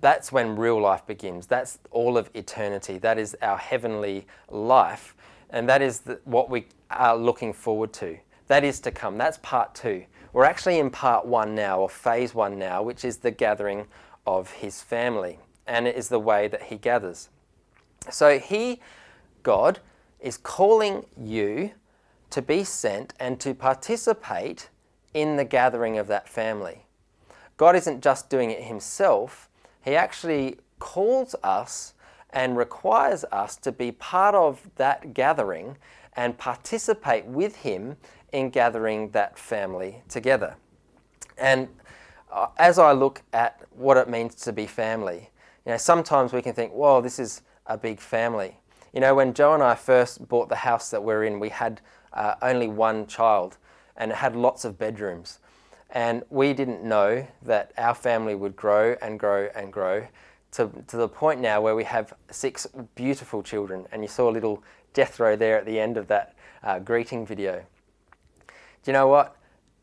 that's 0.01 0.31
when 0.31 0.55
real 0.55 0.81
life 0.81 1.05
begins. 1.05 1.47
That's 1.47 1.79
all 1.91 2.17
of 2.17 2.29
eternity. 2.33 2.97
That 2.97 3.17
is 3.17 3.35
our 3.41 3.57
heavenly 3.57 4.27
life. 4.49 5.15
And 5.49 5.67
that 5.69 5.81
is 5.81 5.99
the, 6.01 6.19
what 6.25 6.49
we 6.49 6.67
are 6.91 7.15
looking 7.15 7.53
forward 7.53 7.93
to. 7.93 8.17
That 8.47 8.63
is 8.63 8.79
to 8.81 8.91
come. 8.91 9.17
That's 9.17 9.37
part 9.41 9.73
two. 9.75 10.05
We're 10.33 10.45
actually 10.45 10.79
in 10.79 10.89
part 10.89 11.25
one 11.25 11.55
now, 11.55 11.79
or 11.79 11.89
phase 11.89 12.33
one 12.33 12.57
now, 12.57 12.81
which 12.81 13.05
is 13.05 13.17
the 13.17 13.31
gathering 13.31 13.85
of 14.25 14.51
his 14.51 14.81
family. 14.81 15.39
And 15.67 15.87
it 15.87 15.95
is 15.95 16.09
the 16.09 16.19
way 16.19 16.47
that 16.47 16.63
he 16.63 16.75
gathers. 16.75 17.29
So 18.09 18.39
he, 18.39 18.81
God, 19.43 19.79
is 20.19 20.37
calling 20.37 21.05
you 21.17 21.71
to 22.33 22.41
be 22.41 22.63
sent 22.63 23.13
and 23.19 23.39
to 23.39 23.53
participate 23.53 24.69
in 25.13 25.37
the 25.37 25.45
gathering 25.45 25.99
of 25.99 26.07
that 26.07 26.27
family. 26.27 26.87
God 27.57 27.75
isn't 27.75 28.01
just 28.01 28.27
doing 28.27 28.49
it 28.49 28.63
himself, 28.63 29.49
he 29.85 29.95
actually 29.95 30.57
calls 30.79 31.35
us 31.43 31.93
and 32.31 32.57
requires 32.57 33.23
us 33.31 33.55
to 33.57 33.71
be 33.71 33.91
part 33.91 34.33
of 34.33 34.67
that 34.77 35.13
gathering 35.13 35.77
and 36.15 36.35
participate 36.35 37.25
with 37.25 37.57
him 37.57 37.97
in 38.31 38.49
gathering 38.49 39.11
that 39.11 39.37
family 39.37 40.01
together. 40.09 40.55
And 41.37 41.67
uh, 42.31 42.47
as 42.57 42.79
I 42.79 42.93
look 42.93 43.21
at 43.31 43.61
what 43.69 43.95
it 43.97 44.09
means 44.09 44.33
to 44.35 44.51
be 44.51 44.65
family, 44.65 45.29
you 45.67 45.71
know, 45.71 45.77
sometimes 45.77 46.33
we 46.33 46.41
can 46.41 46.53
think, 46.53 46.71
well, 46.73 46.99
this 46.99 47.19
is 47.19 47.43
a 47.67 47.77
big 47.77 47.99
family. 47.99 48.57
You 48.91 49.01
know, 49.01 49.13
when 49.13 49.35
Joe 49.35 49.53
and 49.53 49.61
I 49.61 49.75
first 49.75 50.27
bought 50.27 50.49
the 50.49 50.55
house 50.55 50.89
that 50.89 51.03
we're 51.03 51.25
in, 51.25 51.39
we 51.39 51.49
had 51.49 51.79
uh, 52.13 52.35
only 52.41 52.67
one 52.67 53.07
child 53.07 53.57
and 53.95 54.11
it 54.11 54.17
had 54.17 54.35
lots 54.35 54.65
of 54.65 54.77
bedrooms. 54.77 55.39
And 55.89 56.23
we 56.29 56.53
didn't 56.53 56.83
know 56.83 57.27
that 57.43 57.71
our 57.77 57.93
family 57.93 58.35
would 58.35 58.55
grow 58.55 58.95
and 59.01 59.19
grow 59.19 59.49
and 59.53 59.71
grow 59.71 60.07
to, 60.53 60.69
to 60.87 60.97
the 60.97 61.07
point 61.07 61.39
now 61.39 61.61
where 61.61 61.75
we 61.75 61.83
have 61.83 62.13
six 62.31 62.65
beautiful 62.95 63.43
children. 63.43 63.85
And 63.91 64.01
you 64.01 64.07
saw 64.07 64.29
a 64.29 64.33
little 64.33 64.63
Jethro 64.93 65.35
there 65.35 65.57
at 65.57 65.65
the 65.65 65.79
end 65.79 65.97
of 65.97 66.07
that 66.07 66.35
uh, 66.63 66.79
greeting 66.79 67.25
video. 67.25 67.63
Do 68.47 68.91
you 68.91 68.93
know 68.93 69.07
what? 69.07 69.35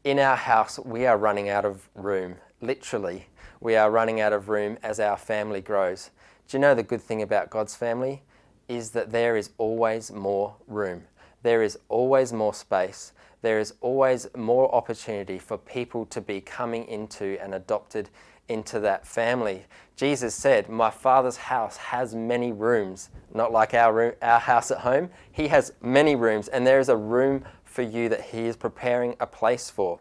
In 0.02 0.18
our 0.18 0.36
house, 0.36 0.78
we 0.78 1.06
are 1.06 1.16
running 1.16 1.48
out 1.48 1.64
of 1.64 1.88
room. 1.94 2.36
Literally, 2.60 3.28
we 3.60 3.76
are 3.76 3.90
running 3.90 4.20
out 4.20 4.32
of 4.32 4.48
room 4.48 4.78
as 4.82 4.98
our 4.98 5.16
family 5.16 5.60
grows. 5.60 6.10
Do 6.48 6.56
you 6.56 6.60
know 6.60 6.74
the 6.74 6.82
good 6.82 7.02
thing 7.02 7.22
about 7.22 7.50
God's 7.50 7.76
family? 7.76 8.22
Is 8.68 8.90
that 8.90 9.12
there 9.12 9.36
is 9.36 9.50
always 9.58 10.12
more 10.12 10.54
room 10.66 11.04
there 11.42 11.62
is 11.62 11.78
always 11.88 12.32
more 12.32 12.54
space. 12.54 13.12
There 13.42 13.58
is 13.58 13.74
always 13.80 14.26
more 14.36 14.74
opportunity 14.74 15.38
for 15.38 15.56
people 15.56 16.04
to 16.06 16.20
be 16.20 16.40
coming 16.40 16.86
into 16.86 17.38
and 17.42 17.54
adopted 17.54 18.10
into 18.48 18.80
that 18.80 19.06
family. 19.06 19.64
Jesus 19.96 20.34
said, 20.34 20.68
My 20.68 20.90
Father's 20.90 21.36
house 21.36 21.76
has 21.76 22.14
many 22.14 22.52
rooms, 22.52 23.10
not 23.32 23.52
like 23.52 23.74
our, 23.74 23.92
room, 23.92 24.12
our 24.20 24.40
house 24.40 24.70
at 24.70 24.78
home. 24.78 25.10
He 25.30 25.48
has 25.48 25.72
many 25.80 26.16
rooms, 26.16 26.48
and 26.48 26.66
there 26.66 26.80
is 26.80 26.88
a 26.88 26.96
room 26.96 27.44
for 27.64 27.82
you 27.82 28.08
that 28.08 28.22
He 28.22 28.46
is 28.46 28.56
preparing 28.56 29.14
a 29.20 29.26
place 29.26 29.70
for. 29.70 30.00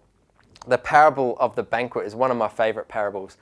The 0.68 0.78
parable 0.78 1.38
of 1.40 1.56
the 1.56 1.64
banquet 1.64 2.06
is 2.06 2.16
one 2.16 2.32
of 2.32 2.38
my 2.38 2.48
favorite 2.48 2.88
parables, 2.88 3.38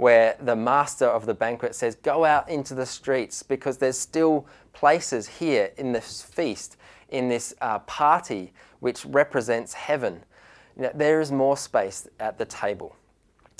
where 0.00 0.34
the 0.40 0.56
master 0.56 1.04
of 1.04 1.26
the 1.26 1.34
banquet 1.34 1.74
says, 1.74 1.94
Go 1.94 2.24
out 2.24 2.48
into 2.48 2.74
the 2.74 2.86
streets 2.86 3.42
because 3.42 3.76
there's 3.76 3.98
still 3.98 4.46
places 4.72 5.28
here 5.28 5.72
in 5.76 5.92
this 5.92 6.22
feast 6.22 6.76
in 7.10 7.28
this 7.28 7.54
uh, 7.60 7.80
party 7.80 8.52
which 8.80 9.04
represents 9.04 9.74
heaven. 9.74 10.22
There 10.76 11.20
is 11.20 11.30
more 11.30 11.56
space 11.56 12.08
at 12.18 12.38
the 12.38 12.46
table. 12.46 12.96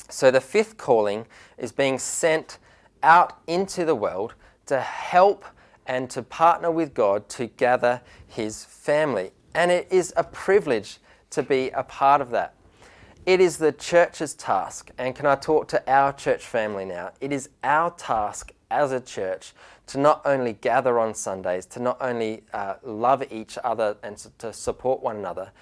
So 0.09 0.31
the 0.31 0.41
fifth 0.41 0.79
calling 0.79 1.27
is 1.59 1.73
being 1.73 1.99
sent 1.99 2.59
out 3.03 3.41
into 3.47 3.85
the 3.85 3.95
world 3.95 4.35
to 4.67 4.81
help 4.81 5.45
and 5.87 6.09
to 6.11 6.23
partner 6.23 6.71
with 6.71 6.95
God 6.95 7.29
to 7.31 7.49
gather 7.49 8.01
his 8.27 8.65
family. 8.65 9.33
And 9.55 9.71
it 9.71 9.89
is 9.91 10.15
a 10.17 10.25
privilege 10.25 10.99
to 11.31 11.43
be 11.43 11.69
a 11.71 11.83
part 11.83 12.23
of 12.23 12.31
that. 12.31 12.55
It 13.31 13.41
is 13.41 13.59
the 13.59 13.71
church's 13.71 14.35
task, 14.35 14.91
and 14.99 15.15
can 15.15 15.25
I 15.25 15.37
talk 15.37 15.69
to 15.69 15.89
our 15.89 16.13
church 16.13 16.45
family 16.45 16.85
now? 16.85 17.13
It 17.21 17.33
is 17.33 17.49
our 17.63 17.93
task 17.93 18.51
as 18.73 18.91
a 18.91 19.01
church 19.01 19.53
to 19.87 19.99
not 20.01 20.21
only 20.25 20.55
gather 20.55 20.99
on 20.99 21.15
Sundays, 21.15 21.65
to 21.67 21.81
not 21.81 21.97
only 22.01 22.43
uh, 22.53 22.75
love 22.83 23.23
each 23.31 23.57
other 23.63 23.97
and 24.03 24.17
to 24.39 24.53
support 24.53 25.01
one 25.01 25.15
another, 25.15 25.53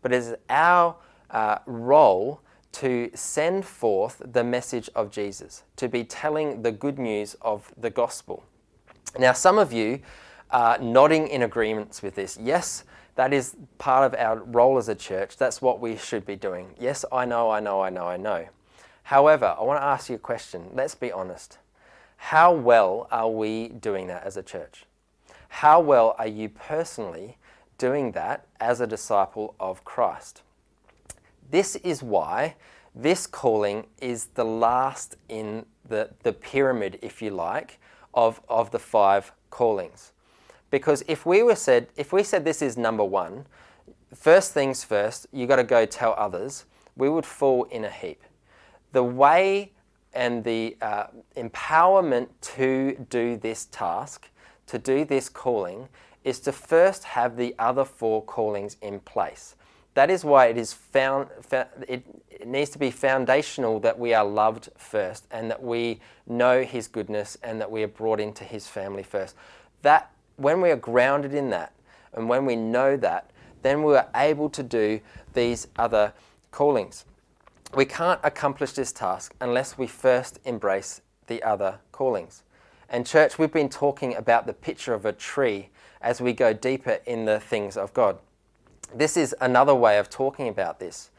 but 0.00 0.10
it 0.10 0.16
is 0.16 0.36
our 0.48 0.96
uh, 1.30 1.58
role 1.66 2.40
to 2.72 3.10
send 3.12 3.66
forth 3.66 4.22
the 4.24 4.42
message 4.42 4.88
of 4.94 5.10
Jesus, 5.10 5.64
to 5.76 5.86
be 5.86 6.04
telling 6.04 6.62
the 6.62 6.72
good 6.72 6.98
news 6.98 7.36
of 7.42 7.74
the 7.76 7.90
gospel. 7.90 8.42
Now, 9.18 9.34
some 9.34 9.58
of 9.58 9.70
you 9.70 10.00
are 10.50 10.78
nodding 10.78 11.28
in 11.28 11.42
agreements 11.42 12.02
with 12.02 12.14
this. 12.14 12.38
Yes, 12.40 12.84
that 13.16 13.32
is 13.32 13.56
part 13.78 14.12
of 14.12 14.18
our 14.18 14.36
role 14.44 14.78
as 14.78 14.88
a 14.88 14.94
church. 14.94 15.36
That's 15.36 15.60
what 15.60 15.80
we 15.80 15.96
should 15.96 16.24
be 16.24 16.36
doing. 16.36 16.74
Yes, 16.78 17.04
I 17.10 17.24
know, 17.24 17.50
I 17.50 17.60
know, 17.60 17.80
I 17.80 17.90
know, 17.90 18.06
I 18.06 18.16
know. 18.16 18.46
However, 19.02 19.56
I 19.58 19.62
want 19.62 19.80
to 19.80 19.84
ask 19.84 20.08
you 20.08 20.16
a 20.16 20.18
question. 20.18 20.70
Let's 20.74 20.94
be 20.94 21.10
honest. 21.10 21.58
How 22.16 22.52
well 22.52 23.08
are 23.10 23.30
we 23.30 23.68
doing 23.68 24.06
that 24.08 24.24
as 24.24 24.36
a 24.36 24.42
church? 24.42 24.84
How 25.48 25.80
well 25.80 26.14
are 26.18 26.26
you 26.26 26.48
personally 26.48 27.38
doing 27.78 28.12
that 28.12 28.46
as 28.60 28.80
a 28.80 28.86
disciple 28.86 29.54
of 29.58 29.84
Christ? 29.84 30.42
This 31.50 31.76
is 31.76 32.02
why 32.02 32.56
this 32.94 33.26
calling 33.26 33.86
is 34.00 34.26
the 34.34 34.44
last 34.44 35.16
in 35.28 35.64
the, 35.88 36.10
the 36.22 36.32
pyramid, 36.32 36.98
if 37.00 37.22
you 37.22 37.30
like, 37.30 37.78
of, 38.12 38.40
of 38.48 38.70
the 38.70 38.78
five 38.78 39.32
callings. 39.50 40.12
Because 40.70 41.02
if 41.08 41.24
we 41.24 41.42
were 41.42 41.54
said, 41.54 41.88
if 41.96 42.12
we 42.12 42.22
said 42.22 42.44
this 42.44 42.62
is 42.62 42.76
number 42.76 43.04
one, 43.04 43.46
first 44.14 44.52
things 44.52 44.84
first, 44.84 45.26
you 45.32 45.46
got 45.46 45.56
to 45.56 45.64
go 45.64 45.86
tell 45.86 46.14
others, 46.18 46.64
we 46.96 47.08
would 47.08 47.24
fall 47.24 47.64
in 47.64 47.84
a 47.84 47.90
heap. 47.90 48.22
The 48.92 49.04
way 49.04 49.72
and 50.12 50.42
the 50.44 50.76
uh, 50.80 51.06
empowerment 51.36 52.28
to 52.40 53.06
do 53.08 53.36
this 53.36 53.66
task, 53.66 54.28
to 54.66 54.78
do 54.78 55.04
this 55.04 55.28
calling, 55.28 55.88
is 56.24 56.40
to 56.40 56.52
first 56.52 57.04
have 57.04 57.36
the 57.36 57.54
other 57.58 57.84
four 57.84 58.22
callings 58.22 58.76
in 58.82 59.00
place. 59.00 59.54
That 59.94 60.10
is 60.10 60.24
why 60.24 60.46
it 60.46 60.56
is 60.56 60.72
found, 60.72 61.28
it, 61.88 62.04
it 62.30 62.46
needs 62.46 62.70
to 62.70 62.78
be 62.78 62.90
foundational 62.90 63.80
that 63.80 63.98
we 63.98 64.14
are 64.14 64.24
loved 64.24 64.68
first 64.76 65.26
and 65.30 65.50
that 65.50 65.62
we 65.62 66.00
know 66.26 66.62
His 66.62 66.88
goodness 66.88 67.36
and 67.42 67.60
that 67.60 67.70
we 67.70 67.82
are 67.82 67.88
brought 67.88 68.20
into 68.20 68.44
His 68.44 68.66
family 68.66 69.02
first. 69.02 69.34
That 69.82 70.10
when 70.38 70.60
we 70.60 70.70
are 70.70 70.76
grounded 70.76 71.34
in 71.34 71.50
that 71.50 71.74
and 72.14 72.28
when 72.28 72.46
we 72.46 72.56
know 72.56 72.96
that, 72.96 73.30
then 73.62 73.82
we 73.82 73.94
are 73.94 74.08
able 74.14 74.48
to 74.48 74.62
do 74.62 75.00
these 75.34 75.68
other 75.76 76.12
callings 76.50 77.04
we 77.74 77.84
can't 77.84 78.20
accomplish 78.22 78.72
this 78.72 78.92
task 78.92 79.34
unless 79.40 79.76
we 79.76 79.86
first 79.86 80.38
embrace 80.44 81.02
the 81.26 81.42
other 81.42 81.78
callings. 81.92 82.42
And, 82.88 83.06
church, 83.06 83.38
we've 83.38 83.52
been 83.52 83.68
talking 83.68 84.16
about 84.16 84.46
the 84.46 84.54
picture 84.54 84.94
of 84.94 85.04
a 85.04 85.12
tree 85.12 85.68
as 86.00 86.20
we 86.20 86.32
go 86.32 86.52
deeper 86.54 86.98
in 87.04 87.26
the 87.26 87.38
things 87.38 87.76
of 87.76 87.92
God. 87.92 88.18
This 88.94 89.16
is 89.16 89.34
another 89.40 89.74
way 89.74 89.98
of 89.98 90.08
talking 90.08 90.48
about 90.48 90.80
this. 90.80 91.10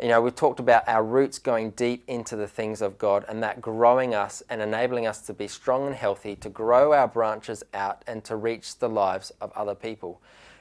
You 0.00 0.08
know, 0.08 0.22
we've 0.22 0.34
talked 0.34 0.58
about 0.58 0.88
our 0.88 1.04
roots 1.04 1.38
going 1.38 1.70
deep 1.70 2.02
into 2.06 2.34
the 2.34 2.46
things 2.46 2.80
of 2.80 2.96
God 2.98 3.24
and 3.28 3.42
that 3.42 3.60
growing 3.60 4.14
us 4.14 4.42
and 4.48 4.62
enabling 4.62 5.06
us 5.06 5.20
to 5.22 5.34
be 5.34 5.46
strong 5.46 5.86
and 5.86 5.94
healthy, 5.94 6.34
to 6.36 6.48
grow 6.48 6.92
our 6.94 7.08
branches 7.08 7.62
out 7.74 8.02
and 8.06 8.24
to 8.24 8.36
reach 8.36 8.78
the 8.78 8.88
lives 8.88 9.32
of 9.40 9.52
other 9.52 9.74
people. 9.74 10.20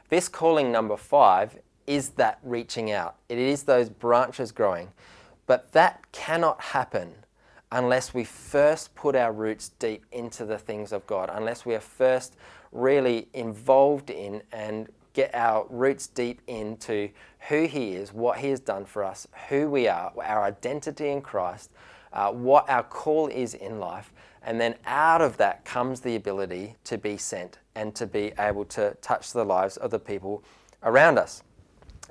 This 0.10 0.28
calling 0.28 0.72
number 0.72 0.98
five 0.98 1.58
is 1.88 2.10
that 2.12 2.40
reaching 2.44 2.92
out, 2.92 3.16
it 3.30 3.38
is 3.38 3.64
those 3.64 3.90
branches 3.90 4.52
growing. 4.52 4.90
But 5.48 5.72
that 5.72 6.12
cannot 6.12 6.60
happen 6.62 7.14
unless 7.72 8.14
we 8.14 8.26
first 8.26 8.94
put 8.96 9.16
our 9.16 9.32
roots 9.32 9.70
deep 9.80 10.06
into 10.12 10.46
the 10.46 10.58
things 10.58 10.92
of 10.92 11.08
God, 11.08 11.30
unless 11.34 11.66
we 11.66 11.74
are 11.74 11.80
first 11.80 12.36
really 12.74 13.28
involved 13.34 14.10
in 14.10 14.42
and 14.52 14.90
get 15.14 15.34
our 15.34 15.66
roots 15.70 16.08
deep 16.08 16.42
into 16.48 17.10
who 17.50 17.68
He 17.68 17.94
is, 17.94 18.14
what 18.14 18.40
He 18.40 18.50
has 18.50 18.60
done 18.60 18.86
for 18.86 19.04
us, 19.04 19.28
who 19.50 19.70
we 19.70 19.88
are, 19.88 20.12
our 20.24 20.44
identity 20.44 21.10
in 21.10 21.22
Christ, 21.22 21.72
uh, 22.14 22.32
what 22.32 22.70
our 22.70 22.84
call 22.84 23.28
is 23.28 23.54
in 23.54 23.80
life. 23.80 24.12
And 24.44 24.60
then 24.60 24.76
out 24.86 25.22
of 25.22 25.38
that 25.38 25.66
comes 25.66 26.02
the 26.02 26.16
ability 26.16 26.76
to 26.86 26.98
be 26.98 27.18
sent 27.18 27.60
and 27.76 27.94
to 27.96 28.08
be 28.08 28.34
able 28.40 28.66
to 28.66 28.98
touch 29.02 29.34
the 29.34 29.44
lives 29.44 29.78
of 29.78 29.92
the 29.92 30.00
people 30.00 30.44
around 30.84 31.20
us. 31.20 31.44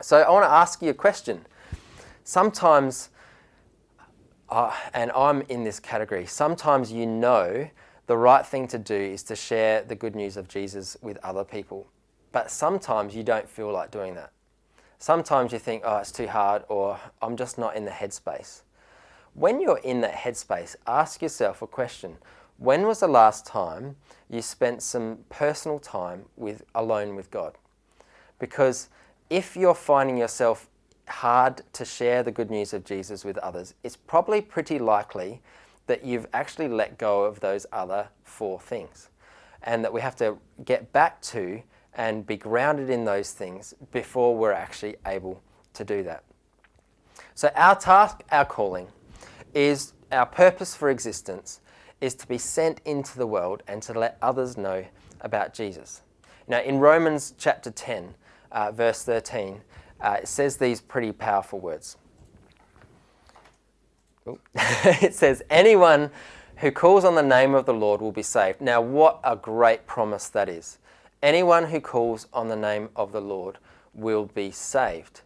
So 0.00 0.18
I 0.18 0.30
want 0.30 0.44
to 0.44 0.50
ask 0.50 0.80
you 0.80 0.90
a 0.90 0.94
question. 0.94 1.44
Sometimes 2.24 3.10
uh, 4.50 4.72
and 4.94 5.12
I'm 5.12 5.42
in 5.42 5.64
this 5.64 5.78
category. 5.78 6.26
Sometimes 6.26 6.92
you 6.92 7.06
know 7.06 7.68
the 8.06 8.16
right 8.16 8.44
thing 8.44 8.66
to 8.68 8.78
do 8.78 8.94
is 8.94 9.22
to 9.24 9.36
share 9.36 9.82
the 9.82 9.94
good 9.94 10.16
news 10.16 10.36
of 10.36 10.48
Jesus 10.48 10.96
with 11.00 11.18
other 11.22 11.44
people. 11.44 11.86
But 12.32 12.50
sometimes 12.50 13.14
you 13.14 13.22
don't 13.22 13.48
feel 13.48 13.72
like 13.72 13.90
doing 13.90 14.14
that. 14.14 14.32
Sometimes 14.98 15.52
you 15.52 15.58
think, 15.58 15.82
oh, 15.84 15.96
it's 15.96 16.12
too 16.12 16.28
hard, 16.28 16.62
or 16.68 17.00
I'm 17.22 17.36
just 17.36 17.58
not 17.58 17.74
in 17.74 17.84
the 17.84 17.90
headspace. 17.90 18.62
When 19.34 19.60
you're 19.60 19.78
in 19.78 20.00
that 20.02 20.14
headspace, 20.14 20.76
ask 20.86 21.22
yourself 21.22 21.62
a 21.62 21.66
question 21.66 22.18
When 22.58 22.86
was 22.86 23.00
the 23.00 23.08
last 23.08 23.46
time 23.46 23.96
you 24.28 24.42
spent 24.42 24.82
some 24.82 25.18
personal 25.28 25.78
time 25.78 26.26
with, 26.36 26.62
alone 26.74 27.16
with 27.16 27.30
God? 27.30 27.56
Because 28.38 28.88
if 29.30 29.56
you're 29.56 29.74
finding 29.74 30.18
yourself 30.18 30.68
hard 31.08 31.62
to 31.72 31.84
share 31.84 32.22
the 32.22 32.30
good 32.30 32.50
news 32.50 32.72
of 32.72 32.84
Jesus 32.84 33.24
with 33.24 33.38
others, 33.38 33.74
it's 33.82 33.96
probably 33.96 34.40
pretty 34.40 34.78
likely 34.78 35.40
that 35.86 36.04
you've 36.04 36.26
actually 36.32 36.68
let 36.68 36.98
go 36.98 37.24
of 37.24 37.40
those 37.40 37.66
other 37.72 38.08
four 38.22 38.60
things. 38.60 39.08
And 39.62 39.84
that 39.84 39.92
we 39.92 40.00
have 40.00 40.16
to 40.16 40.38
get 40.64 40.92
back 40.92 41.20
to 41.22 41.62
and 41.94 42.26
be 42.26 42.36
grounded 42.36 42.90
in 42.90 43.04
those 43.04 43.32
things 43.32 43.74
before 43.92 44.36
we're 44.36 44.52
actually 44.52 44.96
able 45.06 45.42
to 45.74 45.84
do 45.84 46.02
that. 46.04 46.24
So, 47.34 47.50
our 47.54 47.74
task, 47.74 48.22
our 48.30 48.44
calling, 48.44 48.88
is 49.54 49.92
our 50.12 50.26
purpose 50.26 50.74
for 50.74 50.90
existence 50.90 51.60
is 52.00 52.14
to 52.14 52.26
be 52.26 52.38
sent 52.38 52.80
into 52.84 53.18
the 53.18 53.26
world 53.26 53.62
and 53.66 53.82
to 53.82 53.92
let 53.92 54.16
others 54.22 54.56
know 54.56 54.84
about 55.20 55.52
Jesus. 55.52 56.02
Now, 56.48 56.60
in 56.60 56.78
Romans 56.78 57.34
chapter 57.38 57.70
10, 57.70 58.14
uh, 58.52 58.72
verse 58.72 59.04
13, 59.04 59.60
uh, 60.00 60.18
it 60.22 60.28
says 60.28 60.56
these 60.56 60.80
pretty 60.80 61.12
powerful 61.12 61.60
words. 61.60 61.96
it 64.54 65.14
says, 65.14 65.42
Anyone 65.50 66.10
who 66.56 66.70
calls 66.70 67.04
on 67.04 67.14
the 67.14 67.22
name 67.22 67.54
of 67.54 67.66
the 67.66 67.74
Lord 67.74 68.00
will 68.00 68.12
be 68.12 68.22
saved. 68.22 68.60
Now, 68.60 68.80
what 68.80 69.20
a 69.24 69.36
great 69.36 69.86
promise 69.86 70.28
that 70.28 70.48
is. 70.48 70.78
Anyone 71.22 71.66
who 71.66 71.80
calls 71.80 72.26
on 72.32 72.48
the 72.48 72.56
name 72.56 72.88
of 72.96 73.12
the 73.12 73.20
Lord 73.20 73.58
will 73.92 74.24
be 74.24 74.50
saved. 74.50 75.20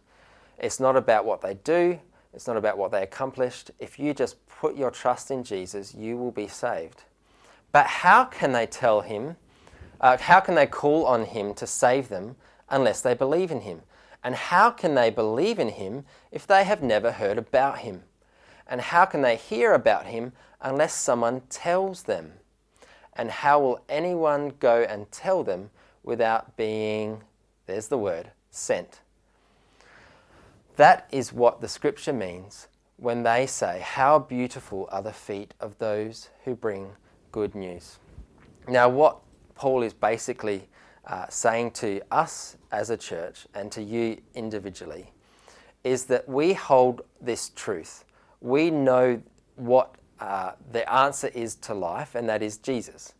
It's 0.57 0.79
not 0.79 0.97
about 0.97 1.23
what 1.23 1.41
they 1.41 1.53
do, 1.53 1.99
it's 2.33 2.47
not 2.47 2.57
about 2.57 2.77
what 2.77 2.91
they 2.91 3.01
accomplished. 3.01 3.71
If 3.79 3.97
you 3.97 4.13
just 4.13 4.45
put 4.47 4.75
your 4.75 4.91
trust 4.91 5.31
in 5.31 5.43
Jesus, 5.43 5.95
you 5.95 6.17
will 6.17 6.31
be 6.31 6.49
saved. 6.49 7.03
But 7.71 7.87
how 7.87 8.25
can 8.25 8.51
they 8.51 8.65
tell 8.65 9.01
him? 9.01 9.37
Uh, 10.01 10.17
how 10.17 10.41
can 10.41 10.55
they 10.55 10.65
call 10.65 11.05
on 11.05 11.23
him 11.23 11.53
to 11.53 11.65
save 11.65 12.09
them 12.09 12.35
unless 12.69 12.99
they 12.99 13.13
believe 13.13 13.49
in 13.49 13.61
him? 13.61 13.81
And 14.21 14.35
how 14.35 14.71
can 14.71 14.95
they 14.95 15.09
believe 15.09 15.59
in 15.59 15.69
him 15.69 16.03
if 16.29 16.45
they 16.45 16.65
have 16.65 16.83
never 16.83 17.13
heard 17.13 17.37
about 17.37 17.79
him? 17.79 18.03
And 18.67 18.81
how 18.81 19.05
can 19.05 19.21
they 19.21 19.37
hear 19.37 19.73
about 19.73 20.07
him 20.07 20.33
unless 20.59 20.93
someone 20.93 21.41
tells 21.49 22.03
them? 22.03 22.33
And 23.13 23.31
how 23.31 23.61
will 23.61 23.85
anyone 23.87 24.55
go 24.59 24.81
and 24.81 25.09
tell 25.09 25.43
them 25.43 25.69
without 26.05 26.55
being, 26.55 27.21
there's 27.65 27.89
the 27.89 27.97
word, 27.97 28.31
sent? 28.49 29.01
That 30.77 31.07
is 31.11 31.33
what 31.33 31.59
the 31.59 31.67
scripture 31.67 32.13
means 32.13 32.67
when 32.97 33.23
they 33.23 33.45
say, 33.45 33.81
How 33.83 34.19
beautiful 34.19 34.87
are 34.91 35.01
the 35.01 35.11
feet 35.11 35.53
of 35.59 35.77
those 35.79 36.29
who 36.45 36.55
bring 36.55 36.91
good 37.31 37.55
news. 37.55 37.99
Now, 38.67 38.87
what 38.87 39.17
Paul 39.55 39.83
is 39.83 39.93
basically 39.93 40.69
uh, 41.05 41.25
saying 41.27 41.71
to 41.71 42.01
us 42.11 42.55
as 42.71 42.89
a 42.89 42.97
church 42.97 43.45
and 43.53 43.71
to 43.73 43.83
you 43.83 44.21
individually 44.33 45.11
is 45.83 46.05
that 46.05 46.27
we 46.29 46.53
hold 46.53 47.01
this 47.21 47.49
truth. 47.49 48.05
We 48.39 48.71
know 48.71 49.21
what 49.55 49.95
uh, 50.19 50.53
the 50.71 50.91
answer 50.91 51.27
is 51.27 51.55
to 51.55 51.73
life, 51.73 52.15
and 52.15 52.27
that 52.29 52.41
is 52.41 52.57
Jesus. 52.57 53.14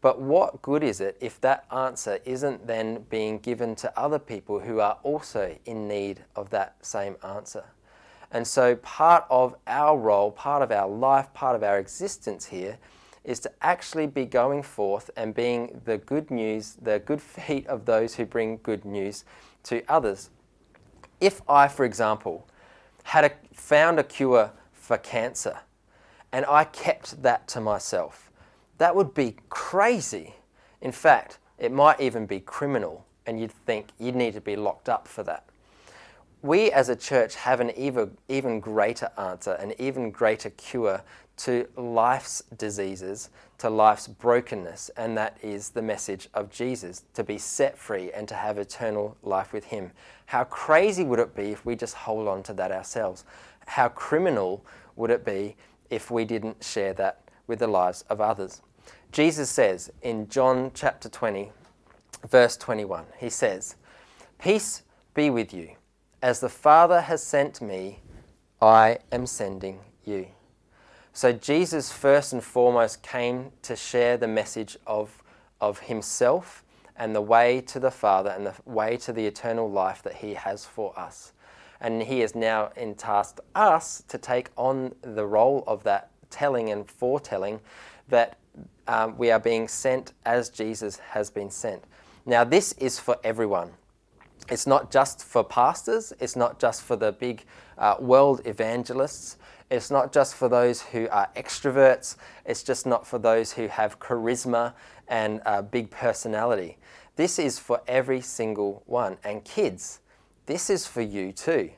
But 0.00 0.20
what 0.20 0.62
good 0.62 0.82
is 0.82 1.00
it 1.00 1.16
if 1.20 1.40
that 1.42 1.66
answer 1.70 2.20
isn't 2.24 2.66
then 2.66 3.04
being 3.10 3.38
given 3.38 3.74
to 3.76 3.98
other 3.98 4.18
people 4.18 4.60
who 4.60 4.80
are 4.80 4.98
also 5.02 5.56
in 5.66 5.86
need 5.86 6.24
of 6.34 6.50
that 6.50 6.76
same 6.80 7.16
answer? 7.22 7.64
And 8.32 8.46
so, 8.46 8.76
part 8.76 9.24
of 9.28 9.56
our 9.66 9.98
role, 9.98 10.30
part 10.30 10.62
of 10.62 10.70
our 10.70 10.88
life, 10.88 11.32
part 11.34 11.56
of 11.56 11.62
our 11.62 11.78
existence 11.78 12.46
here 12.46 12.78
is 13.24 13.40
to 13.40 13.52
actually 13.60 14.06
be 14.06 14.24
going 14.24 14.62
forth 14.62 15.10
and 15.16 15.34
being 15.34 15.80
the 15.84 15.98
good 15.98 16.30
news, 16.30 16.76
the 16.80 17.00
good 17.00 17.20
feet 17.22 17.66
of 17.66 17.84
those 17.84 18.14
who 18.14 18.24
bring 18.24 18.58
good 18.62 18.84
news 18.84 19.24
to 19.64 19.82
others. 19.88 20.30
If 21.20 21.42
I, 21.48 21.68
for 21.68 21.84
example, 21.84 22.46
had 23.02 23.24
a, 23.24 23.32
found 23.52 23.98
a 23.98 24.04
cure 24.04 24.52
for 24.72 24.96
cancer 24.96 25.60
and 26.32 26.46
I 26.46 26.64
kept 26.64 27.22
that 27.22 27.48
to 27.48 27.60
myself, 27.60 28.29
that 28.80 28.96
would 28.96 29.12
be 29.12 29.36
crazy. 29.50 30.34
In 30.80 30.90
fact, 30.90 31.38
it 31.58 31.70
might 31.70 32.00
even 32.00 32.24
be 32.24 32.40
criminal, 32.40 33.04
and 33.26 33.38
you'd 33.38 33.52
think 33.52 33.88
you'd 33.98 34.16
need 34.16 34.32
to 34.32 34.40
be 34.40 34.56
locked 34.56 34.88
up 34.88 35.06
for 35.06 35.22
that. 35.24 35.44
We 36.40 36.72
as 36.72 36.88
a 36.88 36.96
church 36.96 37.34
have 37.34 37.60
an 37.60 37.72
even, 37.76 38.16
even 38.30 38.58
greater 38.58 39.10
answer, 39.18 39.52
an 39.52 39.74
even 39.78 40.10
greater 40.10 40.48
cure 40.48 41.02
to 41.36 41.68
life's 41.76 42.42
diseases, 42.56 43.28
to 43.58 43.68
life's 43.68 44.08
brokenness, 44.08 44.90
and 44.96 45.14
that 45.18 45.36
is 45.42 45.68
the 45.68 45.82
message 45.82 46.30
of 46.32 46.50
Jesus 46.50 47.04
to 47.12 47.22
be 47.22 47.36
set 47.36 47.76
free 47.76 48.10
and 48.12 48.26
to 48.28 48.34
have 48.34 48.56
eternal 48.56 49.14
life 49.22 49.52
with 49.52 49.64
Him. 49.64 49.90
How 50.24 50.44
crazy 50.44 51.04
would 51.04 51.18
it 51.18 51.36
be 51.36 51.50
if 51.50 51.66
we 51.66 51.76
just 51.76 51.94
hold 51.94 52.28
on 52.28 52.42
to 52.44 52.54
that 52.54 52.72
ourselves? 52.72 53.26
How 53.66 53.90
criminal 53.90 54.64
would 54.96 55.10
it 55.10 55.22
be 55.22 55.56
if 55.90 56.10
we 56.10 56.24
didn't 56.24 56.64
share 56.64 56.94
that 56.94 57.20
with 57.46 57.58
the 57.58 57.66
lives 57.66 58.04
of 58.08 58.22
others? 58.22 58.62
Jesus 59.12 59.50
says 59.50 59.90
in 60.02 60.28
John 60.28 60.70
chapter 60.72 61.08
20, 61.08 61.50
verse 62.28 62.56
21, 62.56 63.06
He 63.18 63.28
says, 63.28 63.74
Peace 64.38 64.82
be 65.14 65.30
with 65.30 65.52
you. 65.52 65.72
As 66.22 66.38
the 66.38 66.48
Father 66.48 67.00
has 67.00 67.20
sent 67.20 67.60
me, 67.60 68.00
I 68.62 68.98
am 69.10 69.26
sending 69.26 69.80
you. 70.04 70.28
So 71.12 71.32
Jesus, 71.32 71.90
first 71.90 72.32
and 72.32 72.44
foremost, 72.44 73.02
came 73.02 73.50
to 73.62 73.74
share 73.74 74.16
the 74.16 74.28
message 74.28 74.78
of, 74.86 75.24
of 75.60 75.80
Himself 75.80 76.64
and 76.96 77.12
the 77.12 77.20
way 77.20 77.60
to 77.62 77.80
the 77.80 77.90
Father 77.90 78.30
and 78.30 78.46
the 78.46 78.54
way 78.64 78.96
to 78.98 79.12
the 79.12 79.26
eternal 79.26 79.68
life 79.68 80.04
that 80.04 80.16
He 80.16 80.34
has 80.34 80.64
for 80.64 80.96
us. 80.96 81.32
And 81.80 82.02
He 82.02 82.20
has 82.20 82.36
now 82.36 82.70
entasked 82.76 83.40
us 83.56 84.04
to 84.06 84.18
take 84.18 84.50
on 84.56 84.94
the 85.02 85.26
role 85.26 85.64
of 85.66 85.82
that 85.82 86.10
telling 86.30 86.70
and 86.70 86.88
foretelling 86.88 87.58
that 88.08 88.38
um, 88.86 89.16
we 89.16 89.30
are 89.30 89.38
being 89.38 89.68
sent 89.68 90.12
as 90.24 90.50
Jesus 90.50 90.98
has 90.98 91.30
been 91.30 91.50
sent. 91.50 91.82
Now, 92.26 92.44
this 92.44 92.72
is 92.72 92.98
for 92.98 93.16
everyone. 93.24 93.70
It's 94.50 94.66
not 94.66 94.90
just 94.90 95.22
for 95.22 95.44
pastors, 95.44 96.12
it's 96.18 96.36
not 96.36 96.58
just 96.58 96.82
for 96.82 96.96
the 96.96 97.12
big 97.12 97.44
uh, 97.78 97.96
world 98.00 98.42
evangelists, 98.44 99.36
it's 99.70 99.90
not 99.90 100.12
just 100.12 100.34
for 100.34 100.48
those 100.48 100.82
who 100.82 101.08
are 101.10 101.28
extroverts, 101.36 102.16
it's 102.44 102.64
just 102.64 102.86
not 102.86 103.06
for 103.06 103.18
those 103.18 103.52
who 103.52 103.68
have 103.68 104.00
charisma 104.00 104.72
and 105.06 105.40
uh, 105.46 105.62
big 105.62 105.90
personality. 105.90 106.78
This 107.14 107.38
is 107.38 107.58
for 107.58 107.80
every 107.86 108.20
single 108.20 108.82
one. 108.86 109.18
And 109.22 109.44
kids, 109.44 110.00
this 110.46 110.70
is 110.70 110.86
for 110.86 111.02
you 111.02 111.32
too. 111.32 111.70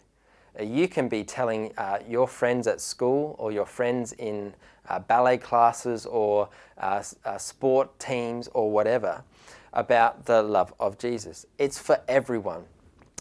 Uh, 0.58 0.62
you 0.62 0.88
can 0.88 1.08
be 1.08 1.24
telling 1.24 1.72
uh, 1.78 1.98
your 2.08 2.28
friends 2.28 2.66
at 2.66 2.80
school 2.80 3.36
or 3.38 3.52
your 3.52 3.66
friends 3.66 4.12
in 4.12 4.54
uh, 4.88 4.98
ballet 4.98 5.38
classes 5.38 6.06
or 6.06 6.48
uh, 6.78 7.02
uh, 7.24 7.38
sport 7.38 7.98
teams 7.98 8.48
or 8.48 8.70
whatever 8.70 9.22
about 9.72 10.26
the 10.26 10.42
love 10.42 10.74
of 10.78 10.98
Jesus. 10.98 11.46
It's 11.58 11.78
for 11.78 12.00
everyone. 12.08 12.64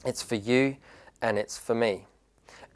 It's 0.06 0.22
for 0.22 0.36
you 0.36 0.78
and 1.22 1.38
it's 1.38 1.58
for 1.58 1.76
me. 1.76 2.06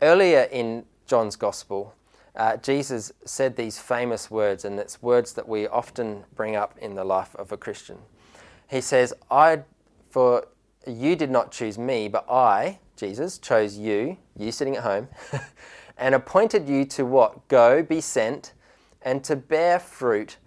Earlier 0.01 0.47
in 0.51 0.85
John's 1.07 1.35
Gospel, 1.35 1.93
uh, 2.35 2.57
Jesus 2.57 3.11
said 3.23 3.55
these 3.55 3.79
famous 3.79 4.29
words, 4.29 4.65
and 4.65 4.77
it's 4.77 5.01
words 5.01 5.33
that 5.33 5.47
we 5.47 5.67
often 5.67 6.25
bring 6.35 6.55
up 6.55 6.77
in 6.79 6.95
the 6.95 7.03
life 7.05 7.33
of 7.35 7.51
a 7.51 7.57
Christian. 7.57 7.97
He 8.67 8.81
says, 8.81 9.13
I, 9.31 9.63
for 10.09 10.47
you 10.85 11.15
did 11.15 11.29
not 11.29 11.51
choose 11.51 11.77
me, 11.77 12.09
but 12.09 12.29
I, 12.29 12.79
Jesus, 12.95 13.37
chose 13.37 13.77
you, 13.77 14.17
you 14.37 14.51
sitting 14.51 14.77
at 14.77 14.83
home, 14.83 15.07
and 15.97 16.15
appointed 16.15 16.67
you 16.67 16.85
to 16.85 17.05
what? 17.05 17.47
Go, 17.47 17.83
be 17.83 18.01
sent, 18.01 18.53
and 19.01 19.23
to 19.23 19.35
bear 19.35 19.79
fruit, 19.79 20.37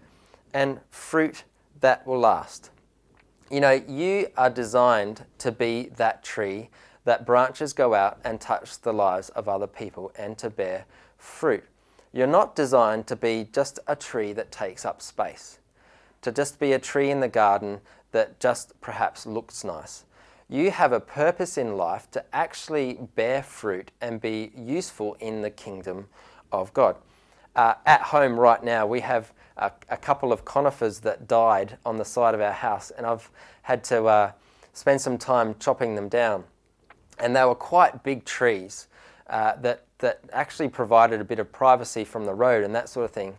and 0.53 0.81
fruit 0.91 1.45
that 1.81 2.07
will 2.07 2.19
last. 2.19 2.71
You 3.51 3.61
know, 3.61 3.83
you 3.87 4.29
are 4.37 4.51
designed 4.51 5.25
to 5.39 5.53
be 5.53 5.91
that 5.97 6.23
tree 6.23 6.69
that 7.05 7.25
branches 7.25 7.73
go 7.73 7.95
out 7.95 8.19
and 8.23 8.39
touch 8.39 8.81
the 8.83 8.93
lives 8.93 9.31
of 9.31 9.49
other 9.49 9.67
people 9.67 10.13
and 10.19 10.37
to 10.37 10.51
bear 10.51 10.85
fruit. 11.17 11.65
You're 12.13 12.27
not 12.27 12.55
designed 12.55 13.07
to 13.07 13.17
be 13.17 13.49
just 13.51 13.79
a 13.87 13.97
tree 13.97 14.35
that 14.35 14.53
takes 14.53 14.85
up 14.85 15.01
space, 15.01 15.59
to 16.21 16.33
just 16.33 16.59
be 16.59 16.73
a 16.73 16.79
tree 16.79 17.11
in 17.11 17.21
the 17.21 17.29
garden 17.29 17.81
that 18.13 18.41
just 18.41 18.79
perhaps 18.81 19.25
looks 19.25 19.65
nice. 19.65 20.05
You 20.49 20.71
have 20.71 20.93
a 20.93 21.01
purpose 21.01 21.59
in 21.59 21.77
life 21.77 22.11
to 22.13 22.25
actually 22.33 22.99
bear 23.15 23.43
fruit 23.43 23.91
and 24.01 24.21
be 24.21 24.51
useful 24.57 25.17
in 25.21 25.43
the 25.43 25.51
kingdom 25.51 26.09
of 26.51 26.73
God 26.73 26.97
uh, 27.59 27.75
at 27.87 28.01
home 28.01 28.39
right 28.39 28.63
now, 28.63 28.87
we 28.87 29.01
have 29.01 29.33
a, 29.57 29.73
a, 29.89 29.97
couple 29.97 30.33
of 30.33 30.45
conifers 30.45 31.01
that 31.01 31.27
died 31.27 31.77
on 31.85 31.97
the 31.97 32.05
side 32.05 32.33
of 32.33 32.41
our 32.41 32.53
house, 32.53 32.93
and 32.93 33.05
I've 33.05 33.29
had 33.63 33.83
to 33.85 34.05
uh, 34.05 34.33
spend 34.75 35.01
some 35.01 35.19
time 35.19 35.57
chopping 35.59 35.97
them 35.97 36.09
down. 36.09 36.45
And 37.19 37.35
they 37.35 37.45
were 37.45 37.57
quite 37.57 38.05
big 38.05 38.25
trees 38.25 38.87
uh, 39.29 39.57
that, 39.57 39.87
that 39.99 40.21
actually 40.33 40.69
provided 40.69 41.21
a 41.21 41.25
bit 41.25 41.41
of 41.41 41.51
privacy 41.51 42.05
from 42.05 42.27
the 42.27 42.33
road 42.33 42.63
and 42.63 42.73
that 42.77 42.89
sort 42.89 43.05
of 43.05 43.11
thing. 43.11 43.37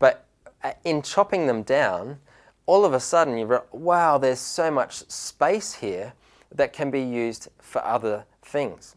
But 0.00 0.26
uh, 0.64 0.72
in 0.84 1.00
chopping 1.00 1.46
them 1.46 1.62
down, 1.62 2.18
all 2.66 2.84
of 2.84 2.92
a 2.92 3.00
sudden 3.00 3.38
you 3.38 3.46
are 3.52 3.64
wow, 3.70 4.18
there's 4.18 4.40
so 4.40 4.72
much 4.72 5.08
space 5.08 5.74
here 5.74 6.14
that 6.54 6.72
can 6.72 6.90
be 6.90 7.00
used 7.00 7.48
for 7.58 7.84
other 7.84 8.24
things. 8.42 8.96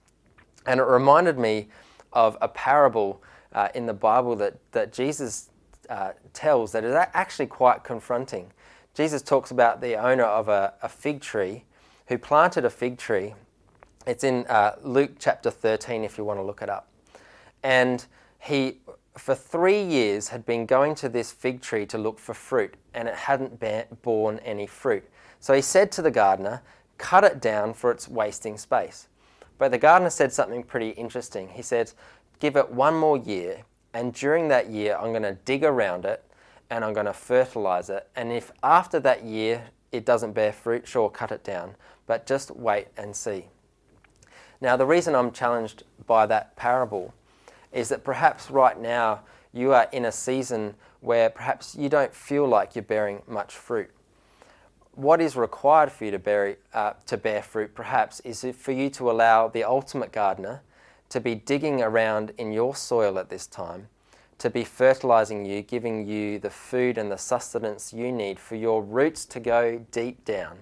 And 0.66 0.80
it 0.80 0.84
reminded 0.84 1.38
me 1.38 1.68
of 2.14 2.38
a 2.42 2.48
parable 2.48 3.22
uh, 3.54 3.70
in 3.76 3.86
the 3.86 3.94
Bible 3.94 4.36
that, 4.38 4.58
that 4.72 4.92
Jesus 4.92 5.50
uh, 5.90 6.12
tells 6.34 6.72
that 6.72 6.84
is 6.84 6.94
actually 6.94 7.48
quite 7.48 7.84
confronting. 7.84 8.52
Jesus 8.94 9.22
talks 9.22 9.52
about 9.52 9.82
the 9.82 9.96
owner 9.96 10.24
of 10.24 10.48
a, 10.48 10.74
a 10.82 10.90
fig 10.90 11.22
tree 11.22 11.64
who 12.08 12.18
planted 12.18 12.66
a 12.66 12.70
fig 12.70 12.98
tree. 12.98 13.34
It's 14.08 14.24
in 14.24 14.46
uh, 14.48 14.76
Luke 14.84 15.12
chapter 15.20 15.52
13 15.52 16.04
if 16.04 16.18
you 16.18 16.24
want 16.24 16.40
to 16.40 16.44
look 16.44 16.62
it 16.62 16.70
up. 16.70 16.88
And 17.64 18.06
he, 18.40 18.78
for 19.18 19.36
three 19.36 19.82
years, 19.82 20.30
had 20.30 20.46
been 20.46 20.66
going 20.66 20.96
to 20.96 21.10
this 21.10 21.32
fig 21.32 21.62
tree 21.62 21.86
to 21.88 21.98
look 21.98 22.20
for 22.20 22.34
fruit, 22.34 22.76
and 22.94 23.08
it 23.08 23.16
hadn't 23.16 23.60
borne 24.04 24.40
any 24.40 24.68
fruit. 24.68 25.04
So 25.40 25.54
he 25.54 25.62
said 25.62 25.92
to 25.94 26.02
the 26.02 26.12
gardener, 26.12 26.62
Cut 26.98 27.24
it 27.24 27.42
down 27.42 27.74
for 27.74 27.92
its 27.92 28.08
wasting 28.08 28.58
space. 28.58 29.08
But 29.58 29.72
the 29.72 29.78
gardener 29.78 30.10
said 30.10 30.34
something 30.34 30.64
pretty 30.64 30.90
interesting. 30.90 31.50
He 31.50 31.62
said, 31.62 31.92
Give 32.40 32.58
it 32.58 32.72
one 32.72 32.96
more 32.96 33.18
year, 33.18 33.64
and 33.94 34.14
during 34.14 34.50
that 34.50 34.70
year, 34.70 34.98
I'm 34.98 35.12
going 35.12 35.24
to 35.24 35.38
dig 35.46 35.64
around 35.64 36.04
it 36.04 36.22
and 36.70 36.84
I'm 36.84 36.94
going 36.94 37.06
to 37.06 37.14
fertilize 37.14 37.90
it. 37.90 38.10
And 38.16 38.32
if 38.32 38.52
after 38.62 39.00
that 39.00 39.24
year 39.24 39.64
it 39.94 40.06
doesn't 40.06 40.34
bear 40.34 40.52
fruit, 40.52 40.86
sure, 40.86 41.10
cut 41.10 41.32
it 41.32 41.44
down. 41.46 41.76
But 42.06 42.26
just 42.26 42.52
wait 42.52 42.88
and 42.98 43.16
see. 43.16 43.46
Now, 44.60 44.76
the 44.76 44.86
reason 44.86 45.16
I'm 45.16 45.32
challenged 45.32 45.84
by 46.06 46.26
that 46.26 46.56
parable 46.58 47.14
is 47.72 47.90
that 47.90 48.04
perhaps 48.04 48.52
right 48.52 48.80
now 48.80 49.22
you 49.54 49.74
are 49.74 49.88
in 49.94 50.06
a 50.06 50.12
season 50.12 50.76
where 51.00 51.30
perhaps 51.30 51.76
you 51.76 51.88
don't 51.88 52.14
feel 52.14 52.48
like 52.48 52.76
you're 52.76 52.84
bearing 52.84 53.22
much 53.28 53.56
fruit. 53.56 53.92
What 54.96 55.20
is 55.20 55.36
required 55.36 55.92
for 55.92 56.06
you 56.06 56.12
to 56.12 56.20
bear, 56.20 56.56
uh, 56.74 56.94
to 57.08 57.18
bear 57.18 57.42
fruit, 57.42 57.76
perhaps, 57.76 58.22
is 58.22 58.46
for 58.58 58.72
you 58.72 58.90
to 58.92 59.12
allow 59.12 59.50
the 59.50 59.66
ultimate 59.66 60.14
gardener 60.14 60.62
to 61.10 61.20
be 61.20 61.36
digging 61.36 61.82
around 61.82 62.32
in 62.38 62.54
your 62.54 62.78
soil 62.78 63.20
at 63.20 63.30
this 63.30 63.46
time, 63.46 63.90
to 64.38 64.50
be 64.50 64.64
fertilizing 64.64 65.46
you, 65.46 65.62
giving 65.62 66.08
you 66.08 66.40
the 66.40 66.50
food 66.50 66.98
and 66.98 67.12
the 67.12 67.18
sustenance 67.18 67.92
you 67.92 68.10
need 68.10 68.40
for 68.40 68.56
your 68.56 68.82
roots 68.82 69.26
to 69.26 69.42
go 69.42 69.86
deep 69.92 70.24
down 70.24 70.60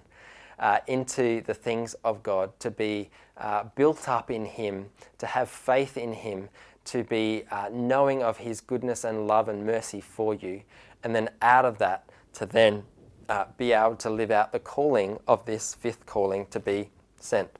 uh, 0.58 0.78
into 0.88 1.40
the 1.42 1.54
things 1.54 1.94
of 2.04 2.24
God, 2.24 2.58
to 2.58 2.72
be 2.72 3.10
uh, 3.36 3.64
built 3.76 4.08
up 4.08 4.32
in 4.32 4.46
Him, 4.46 4.86
to 5.18 5.26
have 5.26 5.48
faith 5.48 5.96
in 5.96 6.12
Him, 6.12 6.48
to 6.86 7.04
be 7.04 7.44
uh, 7.52 7.68
knowing 7.72 8.24
of 8.24 8.38
His 8.38 8.60
goodness 8.60 9.04
and 9.04 9.28
love 9.28 9.48
and 9.48 9.64
mercy 9.64 10.00
for 10.00 10.34
you, 10.34 10.62
and 11.04 11.14
then 11.14 11.30
out 11.40 11.64
of 11.64 11.78
that 11.78 12.08
to 12.32 12.46
then 12.46 12.82
uh, 13.28 13.46
be 13.56 13.72
able 13.72 13.96
to 13.96 14.10
live 14.10 14.30
out 14.30 14.52
the 14.52 14.58
calling 14.58 15.18
of 15.26 15.44
this 15.46 15.74
fifth 15.74 16.06
calling 16.06 16.46
to 16.46 16.60
be 16.60 16.90
sent. 17.18 17.50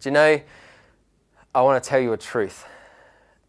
Do 0.00 0.08
you 0.08 0.12
know? 0.12 0.40
I 1.54 1.62
want 1.62 1.82
to 1.82 1.88
tell 1.88 2.00
you 2.00 2.12
a 2.12 2.16
truth, 2.16 2.64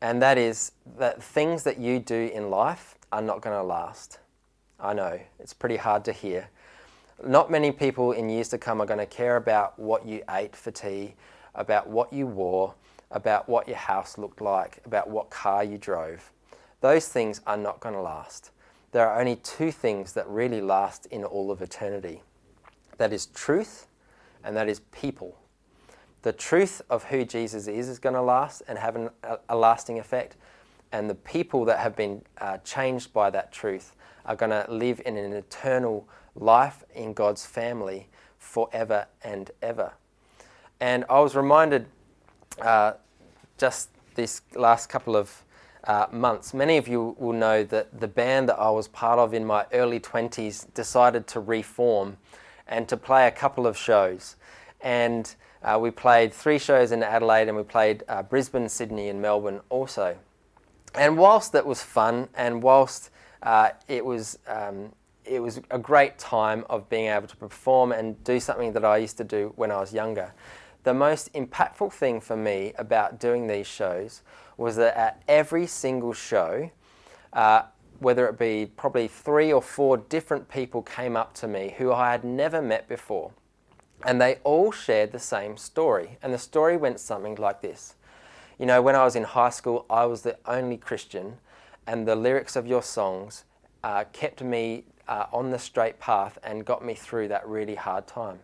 and 0.01 0.21
that 0.21 0.37
is 0.37 0.71
that 0.97 1.21
things 1.21 1.63
that 1.63 1.77
you 1.77 1.99
do 1.99 2.31
in 2.33 2.49
life 2.49 2.95
are 3.11 3.21
not 3.21 3.41
going 3.41 3.55
to 3.55 3.63
last. 3.63 4.19
I 4.79 4.93
know, 4.93 5.19
it's 5.39 5.53
pretty 5.53 5.77
hard 5.77 6.03
to 6.05 6.11
hear. 6.11 6.49
Not 7.23 7.51
many 7.51 7.71
people 7.71 8.13
in 8.13 8.29
years 8.29 8.49
to 8.49 8.57
come 8.57 8.81
are 8.81 8.87
going 8.87 8.99
to 8.99 9.05
care 9.05 9.35
about 9.35 9.77
what 9.77 10.05
you 10.07 10.23
ate 10.31 10.55
for 10.55 10.71
tea, 10.71 11.13
about 11.53 11.87
what 11.87 12.11
you 12.11 12.25
wore, 12.25 12.73
about 13.11 13.47
what 13.47 13.67
your 13.67 13.77
house 13.77 14.17
looked 14.17 14.41
like, 14.41 14.79
about 14.85 15.09
what 15.09 15.29
car 15.29 15.63
you 15.63 15.77
drove. 15.77 16.31
Those 16.79 17.07
things 17.07 17.41
are 17.45 17.57
not 17.57 17.79
going 17.79 17.93
to 17.93 18.01
last. 18.01 18.49
There 18.91 19.07
are 19.07 19.19
only 19.19 19.37
two 19.37 19.71
things 19.71 20.13
that 20.13 20.27
really 20.27 20.61
last 20.61 21.05
in 21.07 21.23
all 21.23 21.51
of 21.51 21.61
eternity 21.61 22.21
that 22.97 23.13
is 23.13 23.27
truth, 23.27 23.87
and 24.43 24.55
that 24.55 24.67
is 24.69 24.81
people 24.91 25.37
the 26.21 26.31
truth 26.31 26.81
of 26.89 27.05
who 27.05 27.25
Jesus 27.25 27.67
is 27.67 27.89
is 27.89 27.99
going 27.99 28.15
to 28.15 28.21
last 28.21 28.61
and 28.67 28.77
have 28.77 28.95
an, 28.95 29.09
a, 29.49 29.55
lasting 29.55 29.99
effect. 29.99 30.35
And 30.91 31.09
the 31.09 31.15
people 31.15 31.65
that 31.65 31.79
have 31.79 31.95
been 31.95 32.21
uh, 32.39 32.57
changed 32.59 33.13
by 33.13 33.29
that 33.29 33.51
truth 33.51 33.95
are 34.25 34.35
going 34.35 34.51
to 34.51 34.65
live 34.69 35.01
in 35.05 35.17
an 35.17 35.33
eternal 35.33 36.07
life 36.35 36.83
in 36.93 37.13
God's 37.13 37.45
family 37.45 38.09
forever 38.37 39.07
and 39.23 39.51
ever. 39.61 39.93
And 40.79 41.05
I 41.09 41.19
was 41.19 41.35
reminded 41.35 41.87
uh, 42.59 42.93
just 43.57 43.89
this 44.15 44.41
last 44.55 44.89
couple 44.89 45.15
of 45.15 45.43
uh, 45.85 46.07
months, 46.11 46.53
many 46.53 46.77
of 46.77 46.87
you 46.87 47.15
will 47.17 47.33
know 47.33 47.63
that 47.63 47.99
the 47.99 48.07
band 48.07 48.49
that 48.49 48.59
I 48.59 48.69
was 48.69 48.87
part 48.87 49.19
of 49.19 49.33
in 49.33 49.45
my 49.45 49.65
early 49.73 49.99
20s 49.99 50.71
decided 50.73 51.27
to 51.27 51.39
reform 51.39 52.17
and 52.67 52.87
to 52.87 52.97
play 52.97 53.27
a 53.27 53.31
couple 53.31 53.65
of 53.65 53.75
shows. 53.77 54.35
And 54.81 55.33
uh, 55.63 55.77
we 55.81 55.91
played 55.91 56.33
three 56.33 56.59
shows 56.59 56.91
in 56.91 57.03
Adelaide 57.03 57.47
and 57.47 57.57
we 57.57 57.63
played 57.63 58.03
uh, 58.07 58.23
Brisbane, 58.23 58.69
Sydney, 58.69 59.09
and 59.09 59.21
Melbourne 59.21 59.61
also. 59.69 60.17
And 60.95 61.17
whilst 61.17 61.51
that 61.53 61.65
was 61.65 61.81
fun 61.81 62.29
and 62.35 62.61
whilst 62.61 63.09
uh, 63.43 63.69
it 63.87 64.05
was 64.05 64.37
um, 64.47 64.91
it 65.23 65.39
was 65.39 65.61
a 65.69 65.77
great 65.77 66.17
time 66.17 66.65
of 66.69 66.89
being 66.89 67.05
able 67.05 67.27
to 67.27 67.37
perform 67.37 67.91
and 67.91 68.21
do 68.23 68.39
something 68.39 68.73
that 68.73 68.83
I 68.83 68.97
used 68.97 69.17
to 69.17 69.23
do 69.23 69.53
when 69.55 69.71
I 69.71 69.79
was 69.79 69.93
younger. 69.93 70.33
The 70.83 70.93
most 70.93 71.31
impactful 71.33 71.93
thing 71.93 72.19
for 72.19 72.35
me 72.35 72.73
about 72.77 73.19
doing 73.19 73.47
these 73.47 73.67
shows 73.67 74.23
was 74.61 74.75
that 74.77 74.95
at 74.95 75.21
every 75.27 75.67
single 75.67 76.13
show, 76.13 76.71
uh, 77.33 77.63
whether 77.99 78.27
it 78.27 78.39
be 78.39 78.71
probably 78.75 79.07
three 79.07 79.51
or 79.51 79.61
four 79.61 79.97
different 79.97 80.49
people 80.49 80.81
came 80.81 81.15
up 81.15 81.33
to 81.35 81.47
me 81.47 81.75
who 81.77 81.91
I 81.91 82.11
had 82.11 82.23
never 82.23 82.61
met 82.61 82.87
before 82.87 83.31
and 84.05 84.19
they 84.19 84.37
all 84.43 84.71
shared 84.71 85.11
the 85.11 85.19
same 85.19 85.57
story. 85.57 86.17
And 86.21 86.33
the 86.33 86.37
story 86.37 86.77
went 86.77 86.99
something 86.99 87.35
like 87.35 87.61
this 87.61 87.95
You 88.57 88.65
know, 88.65 88.81
when 88.81 88.95
I 88.95 89.03
was 89.03 89.15
in 89.15 89.23
high 89.23 89.49
school, 89.49 89.85
I 89.89 90.05
was 90.05 90.21
the 90.21 90.37
only 90.45 90.77
Christian, 90.77 91.37
and 91.87 92.07
the 92.07 92.15
lyrics 92.15 92.55
of 92.55 92.67
your 92.67 92.83
songs 92.83 93.43
uh, 93.83 94.05
kept 94.13 94.41
me 94.41 94.85
uh, 95.07 95.25
on 95.33 95.49
the 95.49 95.59
straight 95.59 95.99
path 95.99 96.37
and 96.43 96.65
got 96.65 96.85
me 96.85 96.93
through 96.93 97.27
that 97.29 97.47
really 97.47 97.75
hard 97.75 98.07
time. 98.07 98.39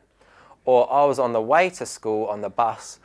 Or 0.66 0.92
I 0.92 1.06
was 1.06 1.20
on 1.20 1.34
the 1.34 1.42
way 1.42 1.70
to 1.72 1.86
school 1.86 2.26
on 2.26 2.42
the 2.42 2.50
bus 2.50 3.00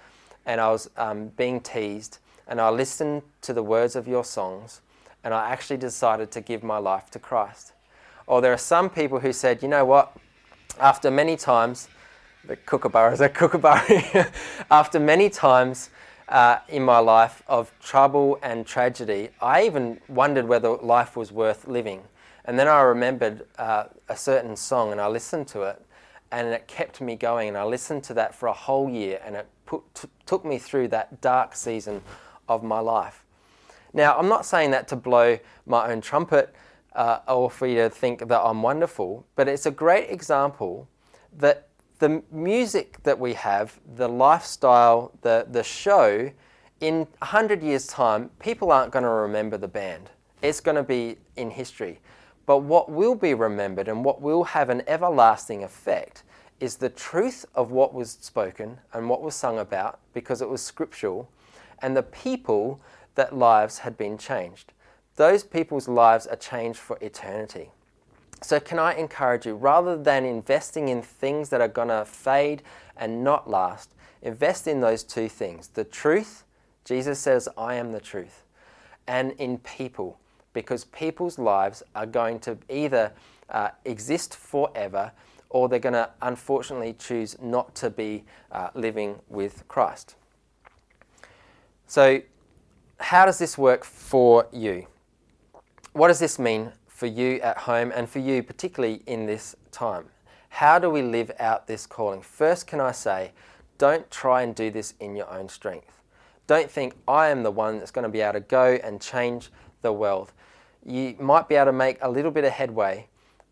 and 0.44 0.61
I 0.61 0.70
was 0.70 0.90
um, 0.96 1.29
being 1.29 1.61
teased, 1.61 2.18
and 2.47 2.61
I 2.61 2.71
listened 2.71 3.23
to 3.43 3.53
the 3.53 3.63
words 3.63 3.97
of 3.97 4.07
your 4.09 4.25
songs, 4.25 4.81
and 5.25 5.33
I 5.33 5.51
actually 5.51 5.77
decided 5.77 6.31
to 6.33 6.41
give 6.41 6.63
my 6.63 6.79
life 6.79 7.11
to 7.11 7.19
Christ. 7.19 7.73
Or 8.27 8.41
there 8.41 8.53
are 8.53 8.59
some 8.59 8.91
people 8.91 9.21
who 9.21 9.33
said, 9.33 9.63
you 9.63 9.69
know 9.69 9.85
what, 9.85 10.17
after 10.79 11.11
many 11.11 11.37
times, 11.37 11.89
the 12.45 12.57
kookaburras 12.57 13.21
a 13.21 13.29
kookaburra. 13.29 14.31
After 14.71 14.99
many 14.99 15.31
times 15.31 15.91
uh, 16.29 16.59
in 16.69 16.83
my 16.83 16.99
life 16.99 17.43
of 17.47 17.73
trouble 17.81 18.39
and 18.43 18.67
tragedy, 18.67 19.29
I 19.41 19.65
even 19.65 20.01
wondered 20.09 20.49
whether 20.49 20.71
life 20.71 21.17
was 21.17 21.31
worth 21.31 21.69
living. 21.69 22.03
And 22.45 22.59
then 22.59 22.67
I 22.67 22.81
remembered 22.81 23.47
uh, 23.59 23.85
a 24.09 24.17
certain 24.17 24.57
song 24.57 24.91
and 24.91 25.01
I 25.01 25.07
listened 25.07 25.47
to 25.49 25.63
it 25.63 25.81
and 26.33 26.49
it 26.49 26.67
kept 26.67 27.01
me 27.01 27.15
going. 27.15 27.49
And 27.49 27.57
I 27.57 27.65
listened 27.65 28.03
to 28.05 28.15
that 28.15 28.35
for 28.35 28.49
a 28.49 28.53
whole 28.53 28.91
year 28.91 29.21
and 29.25 29.37
it 29.37 29.47
put, 29.67 29.83
t- 29.95 30.09
took 30.27 30.45
me 30.45 30.59
through 30.59 30.89
that 30.89 31.21
dark 31.21 31.55
season 31.55 32.03
of 32.49 32.63
my 32.63 32.79
life. 32.81 33.25
Now, 33.93 34.17
I'm 34.17 34.29
not 34.29 34.47
saying 34.47 34.71
that 34.71 34.89
to 34.89 34.97
blow 34.97 35.39
my 35.67 35.91
own 35.91 36.01
trumpet 36.01 36.55
uh, 36.95 37.21
or 37.29 37.51
for 37.51 37.67
you 37.67 37.77
to 37.77 37.91
think 37.91 38.27
that 38.29 38.41
I'm 38.41 38.63
wonderful, 38.63 39.27
but 39.37 39.49
it's 39.49 39.67
a 39.67 39.71
great 39.71 40.11
example 40.11 40.89
that 41.39 41.69
the 41.99 42.23
music 42.31 43.03
that 43.05 43.19
we 43.19 43.35
have, 43.35 43.79
the 43.97 44.09
lifestyle, 44.09 45.13
the, 45.23 45.47
the 45.51 45.63
show, 45.63 46.31
in 46.81 47.07
100 47.19 47.63
years' 47.63 47.87
time, 47.87 48.31
people 48.41 48.73
aren't 48.73 48.93
going 48.93 49.05
to 49.05 49.09
remember 49.09 49.57
the 49.57 49.69
band. 49.69 50.11
It's 50.43 50.61
going 50.61 50.75
to 50.75 50.83
be 50.83 51.17
in 51.37 51.51
history. 51.51 52.01
But 52.45 52.59
what 52.59 52.91
will 52.91 53.15
be 53.15 53.35
remembered 53.35 53.87
and 53.87 54.05
what 54.05 54.21
will 54.21 54.43
have 54.45 54.69
an 54.69 54.83
everlasting 54.89 55.63
effect 55.63 56.25
is 56.59 56.77
the 56.77 56.89
truth 56.89 57.45
of 57.55 57.71
what 57.71 57.95
was 57.95 58.19
spoken 58.21 58.79
and 58.93 59.09
what 59.09 59.23
was 59.23 59.35
sung 59.35 59.59
about 59.59 60.01
because 60.13 60.43
it 60.43 60.49
was 60.49 60.61
scriptural 60.61 61.31
and 61.83 61.97
the 61.97 62.03
people 62.03 62.81
that 63.16 63.37
lives 63.37 63.79
had 63.79 63.99
been 63.99 64.16
changed. 64.16 64.73
Those 65.16 65.45
people's 65.45 65.88
lives 65.88 66.27
are 66.27 66.37
changed 66.37 66.79
for 66.79 66.97
eternity. 67.01 67.71
So, 68.40 68.59
can 68.59 68.79
I 68.79 68.95
encourage 68.95 69.47
you, 69.47 69.55
rather 69.55 69.97
than 69.97 70.25
investing 70.25 70.88
in 70.88 71.03
things 71.03 71.51
that 71.51 71.61
are 71.61 71.68
going 71.68 71.88
to 71.88 72.05
fade 72.05 72.62
and 72.97 73.23
not 73.23 73.49
last, 73.49 73.95
invest 74.23 74.66
in 74.66 74.81
those 74.81 75.05
two 75.05 75.29
things 75.29 75.68
the 75.68 75.85
truth, 75.85 76.45
Jesus 76.85 77.18
says, 77.18 77.49
I 77.57 77.75
am 77.75 77.92
the 77.92 78.01
truth, 78.01 78.45
and 79.07 79.33
in 79.33 79.59
people. 79.59 80.18
because 80.53 80.85
people's 80.85 81.38
lives 81.38 81.83
are 81.95 82.07
going 82.07 82.38
to 82.40 82.59
either 82.68 83.12
uh, 83.49 83.71
exist 83.85 84.37
forever 84.37 85.12
or 85.51 85.68
they're 85.68 85.79
going 85.79 85.92
to 85.92 86.11
unfortunately 86.23 86.95
choose 86.99 87.37
not 87.40 87.75
to 87.75 87.90
be 87.90 88.25
uh, 88.51 88.68
living 88.75 89.18
with 89.29 89.66
Christ. 89.68 90.16
So, 91.93 92.23
how 93.01 93.27
does 93.27 93.39
this 93.39 93.59
work 93.59 93.85
for 93.85 94.47
you? 94.51 94.87
What 95.93 96.09
does 96.09 96.21
this 96.21 96.39
mean 96.39 96.73
for 96.89 97.05
you 97.05 97.39
at 97.41 97.59
home 97.59 97.93
and 97.95 98.09
for 98.09 98.19
you, 98.19 98.43
particularly 98.43 99.03
in 99.07 99.27
this 99.27 99.55
time? 99.73 100.07
How 100.49 100.79
do 100.79 100.89
we 100.89 101.03
live 101.03 101.31
out 101.39 101.67
this 101.67 101.85
calling? 101.85 102.23
First, 102.23 102.67
can 102.67 102.81
I 102.81 102.93
say, 102.93 103.33
don't 103.77 104.11
try 104.11 104.41
and 104.41 104.55
do 104.55 104.71
this 104.71 104.95
in 105.01 105.15
your 105.15 105.31
own 105.31 105.51
strength. 105.51 106.01
Don't 106.47 106.71
think 106.71 106.95
I 107.07 107.29
am 107.29 107.43
the 107.43 107.51
one 107.51 107.79
that's 107.79 107.91
going 107.91 108.05
to 108.05 108.09
be 108.09 108.23
able 108.23 108.33
to 108.33 108.41
go 108.41 108.81
and 108.83 108.99
change 108.99 109.51
the 109.83 109.93
world. 109.93 110.33
You 110.87 111.15
might 111.21 111.47
be 111.47 111.57
able 111.57 111.67
to 111.67 111.73
make 111.73 111.99
a 112.01 112.11
little 112.11 112.31
bit 112.31 112.45
of 112.45 112.53
headway, 112.53 113.09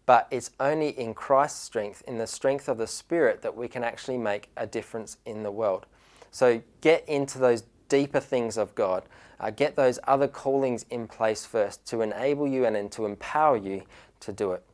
but 0.06 0.26
it's 0.30 0.52
only 0.58 0.98
in 0.98 1.12
Christ's 1.12 1.60
strength, 1.60 2.02
in 2.08 2.16
the 2.16 2.26
strength 2.26 2.70
of 2.70 2.78
the 2.78 2.86
Spirit, 2.86 3.42
that 3.42 3.54
we 3.54 3.68
can 3.68 3.84
actually 3.84 4.16
make 4.16 4.48
a 4.56 4.66
difference 4.66 5.18
in 5.26 5.42
the 5.42 5.52
world. 5.52 5.84
So 6.30 6.62
get 6.80 7.06
into 7.08 7.38
those 7.38 7.64
deeper 7.90 8.20
things 8.20 8.56
of 8.56 8.74
God. 8.74 9.02
Uh, 9.38 9.50
get 9.50 9.76
those 9.76 9.98
other 10.06 10.28
callings 10.28 10.86
in 10.88 11.06
place 11.06 11.44
first 11.44 11.84
to 11.88 12.00
enable 12.00 12.48
you 12.48 12.64
and, 12.64 12.76
and 12.76 12.90
to 12.92 13.04
empower 13.04 13.58
you 13.58 13.82
to 14.20 14.32
do 14.32 14.52
it. 14.52 14.64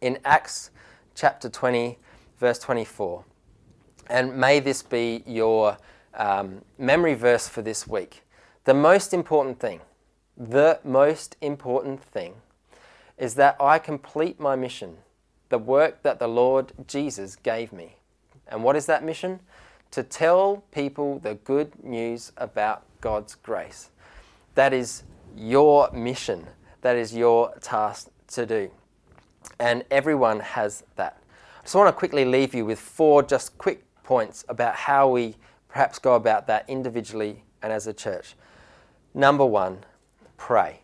In 0.00 0.18
Acts 0.24 0.70
chapter 1.14 1.50
20, 1.50 1.98
verse 2.38 2.58
24, 2.58 3.24
and 4.08 4.36
may 4.36 4.60
this 4.60 4.82
be 4.82 5.22
your 5.26 5.76
um, 6.14 6.62
memory 6.78 7.14
verse 7.14 7.48
for 7.48 7.62
this 7.62 7.86
week. 7.86 8.22
The 8.64 8.74
most 8.74 9.12
important 9.12 9.58
thing, 9.58 9.80
the 10.36 10.80
most 10.84 11.36
important 11.40 12.02
thing 12.02 12.34
is 13.16 13.34
that 13.34 13.56
I 13.60 13.78
complete 13.78 14.38
my 14.38 14.56
mission, 14.56 14.98
the 15.48 15.58
work 15.58 16.02
that 16.02 16.18
the 16.18 16.28
Lord 16.28 16.72
Jesus 16.86 17.36
gave 17.36 17.72
me. 17.72 17.96
And 18.48 18.62
what 18.62 18.76
is 18.76 18.86
that 18.86 19.04
mission? 19.04 19.40
To 19.92 20.02
tell 20.02 20.64
people 20.72 21.18
the 21.18 21.34
good 21.34 21.82
news 21.82 22.32
about 22.36 22.82
God's 23.00 23.34
grace. 23.34 23.90
That 24.54 24.72
is 24.72 25.04
your 25.36 25.90
mission. 25.92 26.46
That 26.82 26.96
is 26.96 27.14
your 27.14 27.54
task 27.60 28.08
to 28.28 28.46
do. 28.46 28.70
And 29.58 29.84
everyone 29.90 30.40
has 30.40 30.84
that. 30.96 31.22
I 31.60 31.62
just 31.62 31.74
want 31.74 31.88
to 31.88 31.92
quickly 31.92 32.24
leave 32.24 32.54
you 32.54 32.64
with 32.64 32.78
four 32.78 33.22
just 33.22 33.56
quick 33.58 33.84
points 34.02 34.44
about 34.48 34.74
how 34.74 35.08
we 35.08 35.36
perhaps 35.68 35.98
go 35.98 36.14
about 36.14 36.46
that 36.46 36.64
individually 36.68 37.42
and 37.62 37.72
as 37.72 37.86
a 37.86 37.92
church. 37.92 38.34
Number 39.14 39.44
one, 39.44 39.78
pray. 40.36 40.80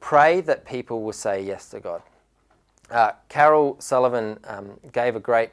Pray 0.00 0.40
that 0.42 0.64
people 0.64 1.02
will 1.02 1.12
say 1.12 1.42
yes 1.42 1.68
to 1.70 1.80
God. 1.80 2.02
Uh, 2.90 3.12
Carol 3.28 3.76
Sullivan 3.80 4.38
um, 4.44 4.78
gave 4.92 5.16
a 5.16 5.20
great 5.20 5.50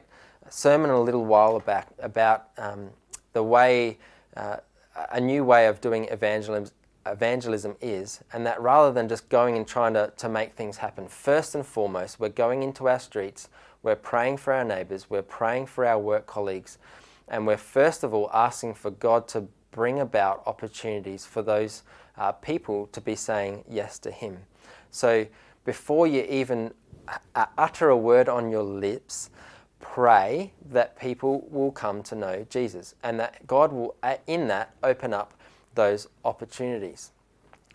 sermon 0.52 0.90
a 0.90 1.00
little 1.00 1.24
while 1.24 1.58
back 1.60 1.88
about 1.98 2.48
um, 2.58 2.90
the 3.32 3.42
way, 3.42 3.96
uh, 4.36 4.56
a 5.10 5.20
new 5.20 5.42
way 5.44 5.66
of 5.66 5.80
doing 5.80 6.04
evangelism, 6.10 6.74
evangelism 7.06 7.74
is, 7.80 8.22
and 8.34 8.44
that 8.44 8.60
rather 8.60 8.92
than 8.92 9.08
just 9.08 9.28
going 9.30 9.56
and 9.56 9.66
trying 9.66 9.94
to, 9.94 10.12
to 10.18 10.28
make 10.28 10.52
things 10.52 10.76
happen, 10.76 11.08
first 11.08 11.54
and 11.54 11.64
foremost, 11.64 12.20
we're 12.20 12.28
going 12.28 12.62
into 12.62 12.86
our 12.86 12.98
streets, 12.98 13.48
we're 13.82 13.96
praying 13.96 14.36
for 14.36 14.52
our 14.52 14.62
neighbours, 14.62 15.08
we're 15.08 15.22
praying 15.22 15.64
for 15.66 15.86
our 15.86 15.98
work 15.98 16.26
colleagues, 16.26 16.76
and 17.28 17.46
we're 17.46 17.56
first 17.56 18.04
of 18.04 18.12
all 18.12 18.30
asking 18.34 18.74
for 18.74 18.90
God 18.90 19.26
to 19.28 19.48
bring 19.70 20.00
about 20.00 20.42
opportunities 20.44 21.24
for 21.24 21.40
those 21.40 21.82
uh, 22.18 22.30
people 22.30 22.88
to 22.88 23.00
be 23.00 23.16
saying 23.16 23.64
yes 23.66 23.98
to 23.98 24.10
Him. 24.10 24.36
So 24.90 25.26
before 25.64 26.06
you 26.06 26.26
even 26.28 26.74
uh, 27.34 27.46
utter 27.56 27.88
a 27.88 27.96
word 27.96 28.28
on 28.28 28.50
your 28.50 28.62
lips, 28.62 29.30
pray 29.82 30.52
that 30.70 30.98
people 30.98 31.46
will 31.50 31.70
come 31.70 32.02
to 32.04 32.14
know 32.14 32.46
Jesus 32.48 32.94
and 33.02 33.20
that 33.20 33.46
God 33.46 33.72
will, 33.72 33.94
uh, 34.02 34.16
in 34.26 34.48
that, 34.48 34.74
open 34.82 35.12
up 35.12 35.34
those 35.74 36.08
opportunities. 36.24 37.10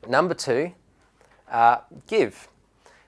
Number 0.08 0.34
two, 0.34 0.72
uh, 1.52 1.80
give. 2.08 2.48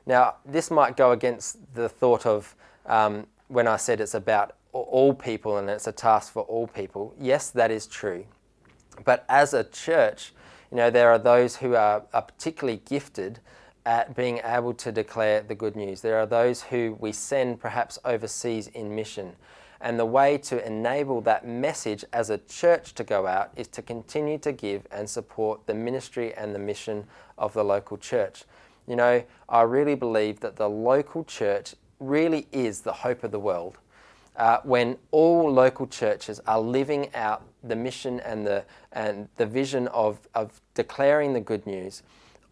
Now, 0.05 0.35
this 0.45 0.69
might 0.69 0.95
go 0.95 1.11
against 1.11 1.57
the 1.73 1.89
thought 1.89 2.25
of 2.25 2.55
um, 2.85 3.25
when 3.47 3.67
I 3.67 3.77
said 3.77 3.99
it's 3.99 4.13
about 4.13 4.55
all 4.73 5.13
people 5.13 5.57
and 5.57 5.69
it's 5.69 5.87
a 5.87 5.91
task 5.91 6.31
for 6.31 6.43
all 6.43 6.67
people. 6.67 7.15
Yes, 7.19 7.49
that 7.51 7.71
is 7.71 7.87
true. 7.87 8.25
But 9.03 9.25
as 9.29 9.53
a 9.53 9.63
church, 9.63 10.33
you 10.71 10.77
know, 10.77 10.89
there 10.89 11.09
are 11.09 11.17
those 11.17 11.57
who 11.57 11.73
are, 11.73 12.03
are 12.13 12.21
particularly 12.21 12.81
gifted 12.85 13.39
at 13.85 14.15
being 14.15 14.39
able 14.43 14.73
to 14.73 14.91
declare 14.91 15.41
the 15.41 15.55
good 15.55 15.75
news. 15.75 16.01
There 16.01 16.17
are 16.17 16.25
those 16.25 16.63
who 16.63 16.97
we 16.99 17.11
send 17.11 17.59
perhaps 17.59 17.99
overseas 18.05 18.67
in 18.67 18.95
mission. 18.95 19.35
And 19.81 19.97
the 19.97 20.05
way 20.05 20.37
to 20.39 20.65
enable 20.65 21.21
that 21.21 21.47
message 21.47 22.03
as 22.11 22.29
a 22.29 22.37
church 22.37 22.93
to 22.95 23.03
go 23.03 23.27
out 23.27 23.51
is 23.55 23.67
to 23.69 23.81
continue 23.81 24.37
to 24.39 24.51
give 24.51 24.85
and 24.91 25.09
support 25.09 25.65
the 25.67 25.73
ministry 25.73 26.33
and 26.33 26.53
the 26.53 26.59
mission 26.59 27.05
of 27.37 27.53
the 27.53 27.63
local 27.63 27.97
church. 27.97 28.43
You 28.87 28.97
know, 28.97 29.23
I 29.47 29.61
really 29.61 29.95
believe 29.95 30.41
that 30.41 30.57
the 30.57 30.69
local 30.69 31.23
church 31.23 31.75
really 31.99 32.47
is 32.51 32.81
the 32.81 32.91
hope 32.91 33.23
of 33.23 33.31
the 33.31 33.39
world 33.39 33.77
uh, 34.39 34.59
when 34.63 34.97
all 35.11 35.51
local 35.51 35.85
churches 35.85 36.39
are 36.47 36.61
living 36.61 37.13
out 37.13 37.43
the 37.61 37.75
mission 37.75 38.21
and 38.21 38.47
the, 38.47 38.63
and 38.93 39.27
the 39.35 39.45
vision 39.45 39.87
of, 39.89 40.17
of 40.33 40.61
declaring 40.73 41.33
the 41.33 41.41
good 41.41 41.67
news, 41.67 42.03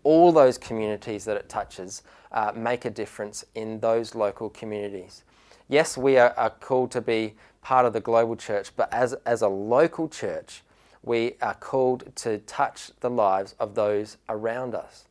all 0.08 0.32
those 0.32 0.58
communities 0.58 1.26
that 1.26 1.36
it 1.36 1.50
touches 1.50 2.02
uh, 2.32 2.54
make 2.56 2.86
a 2.86 2.90
difference 2.90 3.44
in 3.56 3.78
those 3.82 4.16
local 4.16 4.50
communities. 4.50 5.26
Yes, 5.68 5.98
we 5.98 6.18
are, 6.18 6.34
are 6.38 6.50
called 6.50 6.92
to 6.92 7.02
be 7.02 7.34
part 7.62 7.86
of 7.86 7.92
the 7.92 8.00
global 8.00 8.38
church, 8.38 8.72
but 8.78 8.88
as, 8.94 9.12
as 9.26 9.42
a 9.42 9.50
local 9.50 10.08
church, 10.08 10.64
we 11.04 11.34
are 11.42 11.56
called 11.56 12.16
to 12.16 12.38
touch 12.38 12.92
the 13.02 13.10
lives 13.10 13.54
of 13.60 13.76
those 13.76 14.16
around 14.30 14.76
us. 14.76 15.04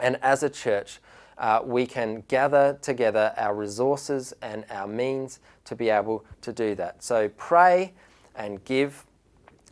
And 0.00 0.18
as 0.20 0.42
a 0.42 0.50
church, 0.50 0.98
uh, 1.38 1.60
we 1.64 1.86
can 1.86 2.24
gather 2.26 2.76
together 2.82 3.32
our 3.36 3.54
resources 3.54 4.34
and 4.42 4.64
our 4.68 4.88
means 4.88 5.38
to 5.66 5.76
be 5.76 5.90
able 5.90 6.24
to 6.40 6.52
do 6.52 6.74
that. 6.74 7.04
So 7.04 7.28
pray 7.36 7.92
and 8.34 8.64
give. 8.64 9.06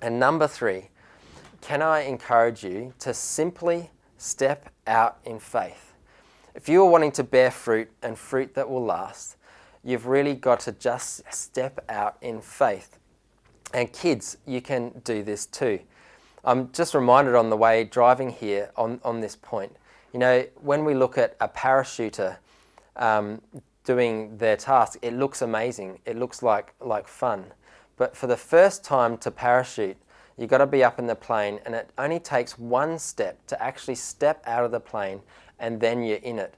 And 0.01 0.20
number 0.20 0.46
three, 0.46 0.90
can 1.61 1.83
I 1.83 2.03
encourage 2.03 2.62
you 2.62 2.92
to 3.01 3.12
simply 3.12 3.90
step 4.23 4.71
out 4.87 5.19
in 5.25 5.39
faith? 5.39 5.95
If 6.55 6.69
you 6.69 6.83
are 6.83 6.89
wanting 6.89 7.13
to 7.13 7.25
bear 7.25 7.51
fruit 7.51 7.91
and 8.03 8.19
fruit 8.19 8.55
that 8.55 8.69
will 8.69 8.85
last, 8.85 9.37
you've 9.83 10.07
really 10.07 10.35
got 10.35 10.61
to 10.61 10.73
just 10.73 11.23
step 11.33 11.85
out 11.89 12.17
in 12.21 12.41
faith. 12.41 12.99
And 13.75 13.93
kids, 13.93 14.37
you 14.47 14.61
can 14.61 15.01
do 15.05 15.23
this 15.23 15.47
too. 15.47 15.81
I'm 16.45 16.73
just 16.73 16.95
reminded 16.95 17.35
on 17.35 17.51
the 17.51 17.57
way 17.57 17.85
driving 17.85 18.31
here 18.31 18.71
on, 18.77 19.01
on 19.05 19.21
this 19.21 19.37
point 19.37 19.77
you 20.13 20.19
know, 20.19 20.45
when 20.61 20.85
we 20.85 20.95
look 20.95 21.17
at 21.17 21.37
a 21.41 21.49
parachuter 21.49 22.37
um, 22.97 23.41
doing 23.85 24.37
their 24.37 24.57
task, 24.57 24.99
it 25.03 25.15
looks 25.15 25.43
amazing. 25.43 26.01
It 26.05 26.17
looks 26.17 26.43
like, 26.43 26.75
like 26.81 27.09
fun. 27.09 27.47
But 27.97 28.17
for 28.17 28.27
the 28.27 28.37
first 28.37 28.85
time 28.85 29.17
to 29.19 29.31
parachute, 29.31 29.97
you've 30.37 30.51
got 30.51 30.59
to 30.59 30.66
be 30.66 30.83
up 30.85 30.99
in 30.99 31.07
the 31.07 31.14
plane, 31.14 31.61
and 31.64 31.75
it 31.75 31.90
only 31.99 32.21
takes 32.21 32.59
one 32.59 32.99
step 32.99 33.47
to 33.47 33.62
actually 33.62 33.95
step 33.95 34.42
out 34.47 34.64
of 34.64 34.71
the 34.71 34.81
plane, 34.81 35.21
and 35.59 35.81
then 35.81 36.03
you're 36.03 36.18
in 36.18 36.38
it. 36.38 36.55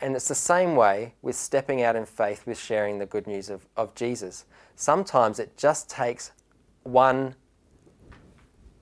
And 0.00 0.14
it's 0.14 0.28
the 0.28 0.34
same 0.34 0.76
way 0.76 1.14
with 1.22 1.36
stepping 1.36 1.82
out 1.82 1.96
in 1.96 2.06
faith 2.06 2.46
with 2.46 2.58
sharing 2.58 2.98
the 2.98 3.06
good 3.06 3.26
news 3.26 3.50
of, 3.50 3.66
of 3.76 3.94
Jesus. 3.94 4.44
Sometimes 4.76 5.38
it 5.38 5.56
just 5.56 5.90
takes 5.90 6.32
one 6.84 7.34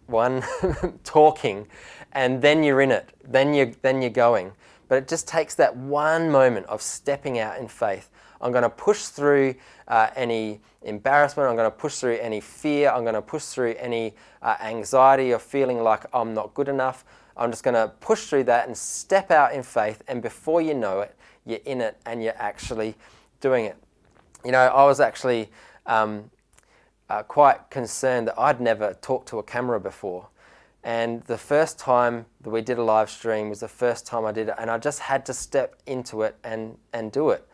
one 0.09 0.43
talking 1.05 1.67
and 2.13 2.41
then 2.41 2.63
you're 2.63 2.81
in 2.81 2.91
it 2.91 3.11
then 3.25 3.53
you 3.53 3.75
then 3.83 4.01
you're 4.01 4.11
going 4.11 4.51
but 4.89 4.97
it 4.97 5.07
just 5.07 5.29
takes 5.29 5.55
that 5.55 5.77
one 5.77 6.31
moment 6.31 6.65
of 6.67 6.81
stepping 6.81 7.39
out 7.39 7.59
in 7.59 7.69
faith 7.69 8.11
i'm 8.41 8.53
going 8.53 8.63
to 8.63 8.71
push 8.71 9.05
through 9.05 9.55
uh, 9.89 10.09
any 10.17 10.61
embarrassment 10.83 11.49
i'm 11.49 11.57
going 11.57 11.71
to 11.71 11.77
push 11.77 11.97
through 11.97 12.17
any 12.19 12.41
fear 12.41 12.91
i'm 12.91 13.03
going 13.03 13.15
to 13.15 13.23
push 13.23 13.45
through 13.45 13.75
any 13.79 14.15
uh, 14.43 14.57
anxiety 14.61 15.33
or 15.33 15.39
feeling 15.39 15.83
like 15.83 16.05
i'm 16.13 16.35
not 16.35 16.53
good 16.55 16.69
enough 16.69 17.05
i'm 17.37 17.51
just 17.51 17.65
going 17.65 17.75
to 17.75 17.93
push 18.01 18.27
through 18.27 18.45
that 18.45 18.67
and 18.67 18.77
step 18.77 19.31
out 19.31 19.53
in 19.53 19.63
faith 19.63 20.03
and 20.09 20.23
before 20.23 20.61
you 20.61 20.75
know 20.75 21.01
it 21.01 21.15
you're 21.45 21.61
in 21.65 21.81
it 21.81 21.97
and 22.07 22.23
you're 22.23 22.37
actually 22.37 22.95
doing 23.41 23.65
it 23.65 23.77
you 24.45 24.53
know 24.53 24.59
i 24.59 24.85
was 24.85 25.01
actually 25.01 25.49
um, 25.87 26.31
uh, 27.11 27.23
quite 27.23 27.71
concerned 27.71 28.29
that 28.29 28.39
I'd 28.39 28.61
never 28.61 28.95
talked 28.95 29.29
to 29.29 29.39
a 29.39 29.43
camera 29.43 29.81
before. 29.81 30.29
And 30.85 31.23
the 31.25 31.39
first 31.39 31.79
time 31.79 32.27
that 32.43 32.51
we 32.51 32.61
did 32.61 32.79
a 32.79 32.83
live 32.83 33.11
stream 33.11 33.49
was 33.49 33.61
the 33.61 33.69
first 33.69 34.07
time 34.07 34.25
I 34.25 34.33
did 34.33 34.49
it, 34.49 34.55
and 34.59 34.71
I 34.71 34.79
just 34.79 35.01
had 35.01 35.27
to 35.27 35.35
step 35.35 35.77
into 35.87 36.23
it 36.23 36.37
and, 36.45 36.79
and 36.93 37.11
do 37.11 37.31
it. 37.31 37.47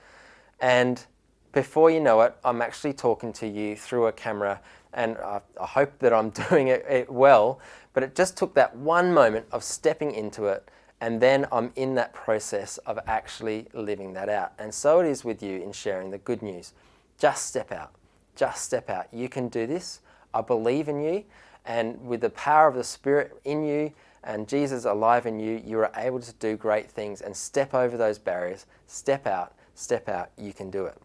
And 0.61 1.05
before 1.53 1.91
you 1.91 2.01
know 2.01 2.23
it, 2.23 2.37
I'm 2.45 2.63
actually 2.63 2.95
talking 2.95 3.33
to 3.35 3.47
you 3.47 3.77
through 3.77 4.07
a 4.07 4.13
camera, 4.13 4.61
and 4.93 5.17
I, 5.19 5.41
I 5.61 5.67
hope 5.67 5.99
that 6.01 6.13
I'm 6.13 6.31
doing 6.51 6.69
it, 6.69 6.85
it 6.89 7.11
well. 7.11 7.61
But 7.93 8.03
it 8.03 8.15
just 8.15 8.37
took 8.37 8.55
that 8.55 8.77
one 8.77 9.15
moment 9.15 9.47
of 9.53 9.63
stepping 9.65 10.13
into 10.13 10.47
it 10.47 10.69
And 11.01 11.21
then 11.21 11.47
I'm 11.53 11.73
in 11.77 11.95
that 11.97 12.15
process 12.15 12.79
of 12.79 12.99
actually 13.07 13.69
living 13.75 14.15
that 14.15 14.29
out. 14.29 14.53
And 14.59 14.73
so 14.73 15.01
it 15.01 15.07
is 15.07 15.25
with 15.25 15.43
you 15.43 15.61
in 15.61 15.73
sharing 15.73 16.11
the 16.11 16.19
good 16.19 16.43
news. 16.43 16.73
Just 17.19 17.47
step 17.47 17.73
out. 17.73 17.93
Just 18.37 18.65
step 18.65 18.89
out. 18.89 19.09
You 19.13 19.29
can 19.29 19.49
do 19.49 19.67
this. 19.67 20.01
I 20.33 20.41
believe 20.41 20.89
in 20.89 21.03
you. 21.03 21.25
And 21.67 22.01
with 22.07 22.21
the 22.23 22.31
power 22.31 22.69
of 22.69 22.75
the 22.75 22.85
Spirit 22.85 23.39
in 23.45 23.65
you 23.65 23.93
and 24.23 24.49
Jesus 24.49 24.87
alive 24.87 25.27
in 25.27 25.39
you, 25.39 25.61
you 25.65 25.79
are 25.79 25.93
able 25.97 26.21
to 26.21 26.33
do 26.35 26.57
great 26.57 26.91
things 26.91 27.21
and 27.21 27.37
step 27.37 27.75
over 27.75 27.97
those 27.97 28.19
barriers. 28.19 28.67
Step 28.87 29.27
out. 29.27 29.53
Step 29.75 30.09
out. 30.09 30.31
You 30.37 30.53
can 30.53 30.71
do 30.71 30.87
it. 30.87 30.97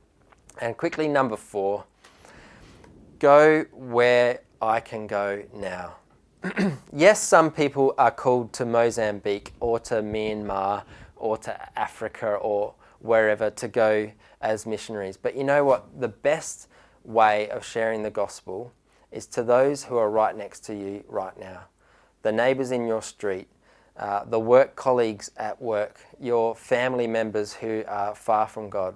And 0.60 0.76
quickly, 0.78 1.08
number 1.08 1.38
four 1.38 1.86
go 3.20 3.66
where 3.74 4.42
I 4.62 4.80
can 4.80 5.08
go 5.08 5.44
now. 5.54 5.96
yes, 6.94 7.22
some 7.22 7.52
people 7.52 7.94
are 7.98 8.12
called 8.12 8.54
to 8.54 8.66
Mozambique 8.66 9.54
or 9.60 9.80
to 9.82 9.96
Myanmar 9.96 10.84
or 11.18 11.38
to 11.40 11.80
Africa 11.80 12.36
or 12.36 12.76
wherever 13.00 13.50
to 13.50 13.68
go 13.68 14.12
as 14.42 14.66
missionaries. 14.66 15.18
But 15.18 15.36
you 15.36 15.44
know 15.44 15.66
what? 15.66 16.00
The 16.00 16.08
best 16.08 16.70
way 17.04 17.50
of 17.50 17.66
sharing 17.66 18.04
the 18.04 18.10
gospel 18.10 18.72
is 19.12 19.26
to 19.28 19.44
those 19.44 19.84
who 19.84 19.98
are 19.98 20.10
right 20.10 20.36
next 20.36 20.62
to 20.66 20.74
you 20.74 21.04
right 21.08 21.38
now 21.38 21.64
the 22.22 22.32
neighbours 22.32 22.72
in 22.72 22.86
your 22.86 23.02
street, 23.02 23.48
uh, 24.00 24.24
the 24.24 24.40
work 24.40 24.78
colleagues 24.78 25.30
at 25.36 25.62
work, 25.62 26.00
your 26.22 26.56
family 26.56 27.06
members 27.06 27.54
who 27.54 27.84
are 27.86 28.16
far 28.16 28.48
from 28.48 28.70
God. 28.70 28.96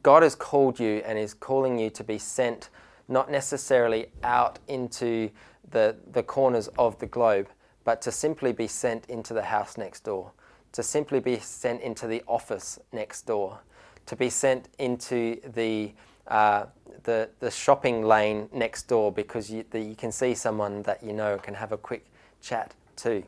God 0.00 0.22
has 0.22 0.36
called 0.36 0.78
you 0.78 1.02
and 1.04 1.18
is 1.18 1.34
calling 1.34 1.76
you 1.76 1.90
to 1.90 2.04
be 2.04 2.18
sent 2.18 2.70
not 3.08 3.28
necessarily 3.28 4.06
out 4.22 4.60
into 4.68 5.28
the, 5.68 5.96
the 6.12 6.22
corners 6.22 6.68
of 6.78 6.96
the 7.00 7.06
globe, 7.06 7.48
but 7.82 8.00
to 8.02 8.12
simply 8.12 8.52
be 8.52 8.68
sent 8.68 9.06
into 9.06 9.34
the 9.34 9.42
house 9.42 9.76
next 9.76 10.04
door, 10.04 10.30
to 10.70 10.82
simply 10.82 11.18
be 11.18 11.40
sent 11.40 11.82
into 11.82 12.06
the 12.06 12.22
office 12.28 12.78
next 12.92 13.22
door, 13.26 13.58
to 14.06 14.14
be 14.14 14.30
sent 14.30 14.68
into 14.78 15.40
the, 15.52 15.92
uh, 16.28 16.66
the, 17.02 17.28
the 17.40 17.50
shopping 17.50 18.04
lane 18.04 18.48
next 18.52 18.84
door 18.84 19.10
because 19.10 19.50
you, 19.50 19.64
the, 19.70 19.80
you 19.80 19.96
can 19.96 20.12
see 20.12 20.32
someone 20.32 20.82
that 20.82 21.02
you 21.02 21.12
know 21.12 21.36
can 21.38 21.54
have 21.54 21.72
a 21.72 21.76
quick 21.76 22.06
chat 22.40 22.72
to. 22.98 23.22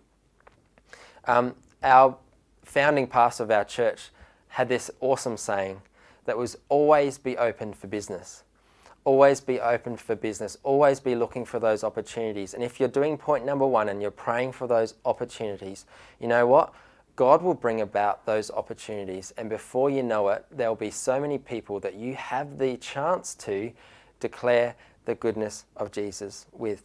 Um, 1.26 1.55
our 1.83 2.16
founding 2.64 3.07
pastor 3.07 3.44
of 3.44 3.50
our 3.50 3.64
church 3.64 4.11
had 4.48 4.68
this 4.68 4.90
awesome 5.00 5.37
saying 5.37 5.83
that 6.24 6.37
was 6.37 6.57
always 6.68 7.18
be 7.18 7.37
open 7.37 7.72
for 7.72 7.87
business. 7.87 8.42
Always 9.05 9.40
be 9.40 9.61
open 9.61 9.96
for 9.96 10.16
business. 10.16 10.59
Always 10.64 10.98
be 10.98 11.14
looking 11.14 11.44
for 11.44 11.61
those 11.61 11.85
opportunities. 11.85 12.55
And 12.55 12.62
if 12.64 12.81
you're 12.81 12.88
doing 12.88 13.16
point 13.16 13.44
number 13.44 13.66
one 13.66 13.88
and 13.88 14.02
you're 14.02 14.11
praying 14.11 14.52
for 14.52 14.66
those 14.66 14.94
opportunities, 15.05 15.87
you 16.20 16.26
know 16.26 16.46
what? 16.46 16.74
God 17.14 17.40
will 17.40 17.55
bring 17.55 17.81
about 17.81 18.26
those 18.26 18.50
opportunities. 18.50 19.33
And 19.38 19.48
before 19.48 19.90
you 19.90 20.02
know 20.02 20.29
it, 20.29 20.44
there'll 20.50 20.74
be 20.74 20.90
so 20.90 21.20
many 21.20 21.38
people 21.38 21.79
that 21.81 21.94
you 21.94 22.14
have 22.14 22.59
the 22.59 22.76
chance 22.76 23.35
to 23.37 23.72
declare 24.20 24.74
the 25.07 25.14
goodness 25.14 25.64
of 25.76 25.92
Jesus 25.92 26.46
with. 26.52 26.83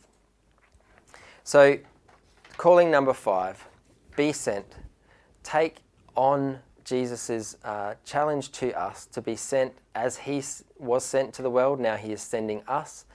So, 1.44 1.80
calling 2.58 2.92
number 2.92 3.14
five 3.14 3.68
be 4.16 4.32
sent. 4.32 4.76
Take 5.44 5.78
on 6.16 6.60
Jesus' 6.84 7.56
uh, 7.64 7.96
challenge 8.04 8.52
to 8.54 8.78
us 8.80 9.06
to 9.08 9.22
be 9.22 9.36
sent 9.36 9.74
as 9.96 10.18
he 10.18 10.44
was 10.78 11.06
sent 11.06 11.34
to 11.36 11.42
the 11.42 11.50
world. 11.50 11.80
Now 11.80 11.96
he 11.96 12.12
is 12.12 12.22
sending 12.22 12.62
us 12.68 13.06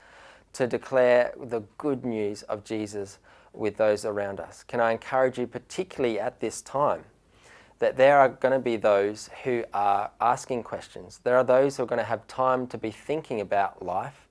to 0.53 0.67
declare 0.67 1.33
the 1.39 1.61
good 1.77 2.03
news 2.03 2.43
of 2.43 2.63
Jesus 2.63 3.19
with 3.53 3.77
those 3.77 4.05
around 4.05 4.39
us. 4.39 4.63
Can 4.63 4.79
I 4.79 4.91
encourage 4.91 5.37
you, 5.37 5.47
particularly 5.47 6.19
at 6.19 6.39
this 6.39 6.61
time, 6.61 7.03
that 7.79 7.97
there 7.97 8.17
are 8.17 8.29
going 8.29 8.53
to 8.53 8.59
be 8.59 8.75
those 8.75 9.29
who 9.43 9.63
are 9.73 10.09
asking 10.19 10.63
questions. 10.63 11.19
There 11.23 11.37
are 11.37 11.43
those 11.43 11.77
who 11.77 11.83
are 11.83 11.87
going 11.87 11.99
to 11.99 12.05
have 12.05 12.25
time 12.27 12.67
to 12.67 12.77
be 12.77 12.91
thinking 12.91 13.41
about 13.41 13.85
life, 13.85 14.27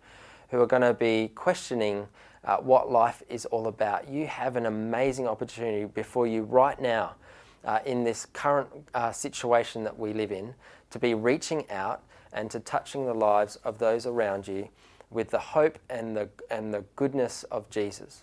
who 0.50 0.60
are 0.60 0.66
going 0.66 0.82
to 0.82 0.94
be 0.94 1.30
questioning 1.34 2.08
uh, 2.46 2.58
what 2.58 2.90
life 2.90 3.22
is 3.28 3.44
all 3.46 3.66
about. 3.66 4.08
You 4.08 4.26
have 4.26 4.56
an 4.56 4.66
amazing 4.66 5.26
opportunity 5.26 5.84
before 5.84 6.26
you 6.26 6.42
right 6.42 6.80
now 6.80 7.16
uh, 7.64 7.80
in 7.84 8.04
this 8.04 8.26
current 8.26 8.68
uh, 8.94 9.12
situation 9.12 9.84
that 9.84 9.98
we 9.98 10.12
live 10.12 10.30
in 10.30 10.54
to 10.90 10.98
be 10.98 11.14
reaching 11.14 11.68
out 11.70 12.02
and 12.32 12.50
to 12.50 12.60
touching 12.60 13.06
the 13.06 13.14
lives 13.14 13.56
of 13.56 13.78
those 13.78 14.06
around 14.06 14.46
you 14.46 14.68
with 15.10 15.30
the 15.30 15.38
hope 15.38 15.78
and 15.90 16.16
the, 16.16 16.28
and 16.50 16.72
the 16.72 16.84
goodness 16.94 17.42
of 17.44 17.68
Jesus. 17.70 18.22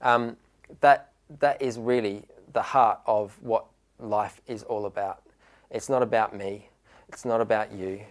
Um, 0.00 0.36
that, 0.80 1.12
that 1.40 1.60
is 1.60 1.78
really 1.78 2.24
the 2.52 2.62
heart 2.62 3.00
of 3.06 3.36
what 3.40 3.66
life 3.98 4.40
is 4.46 4.62
all 4.64 4.86
about. 4.86 5.22
It's 5.70 5.88
not 5.88 6.02
about 6.02 6.36
me, 6.36 6.68
it's 7.08 7.24
not 7.24 7.40
about 7.40 7.72
you. 7.72 8.02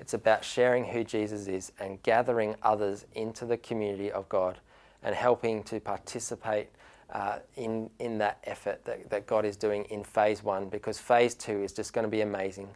It's 0.00 0.14
about 0.14 0.44
sharing 0.44 0.86
who 0.86 1.04
Jesus 1.04 1.46
is 1.46 1.72
and 1.78 2.02
gathering 2.02 2.56
others 2.62 3.04
into 3.14 3.44
the 3.44 3.58
community 3.58 4.10
of 4.10 4.28
God 4.28 4.58
and 5.02 5.14
helping 5.14 5.62
to 5.64 5.78
participate 5.78 6.68
uh, 7.12 7.38
in, 7.56 7.90
in 7.98 8.18
that 8.18 8.38
effort 8.44 8.84
that, 8.84 9.10
that 9.10 9.26
God 9.26 9.44
is 9.44 9.56
doing 9.56 9.84
in 9.84 10.02
phase 10.04 10.42
one, 10.42 10.68
because 10.68 10.98
phase 10.98 11.34
two 11.34 11.62
is 11.62 11.72
just 11.72 11.92
going 11.92 12.04
to 12.04 12.10
be 12.10 12.22
amazing 12.22 12.68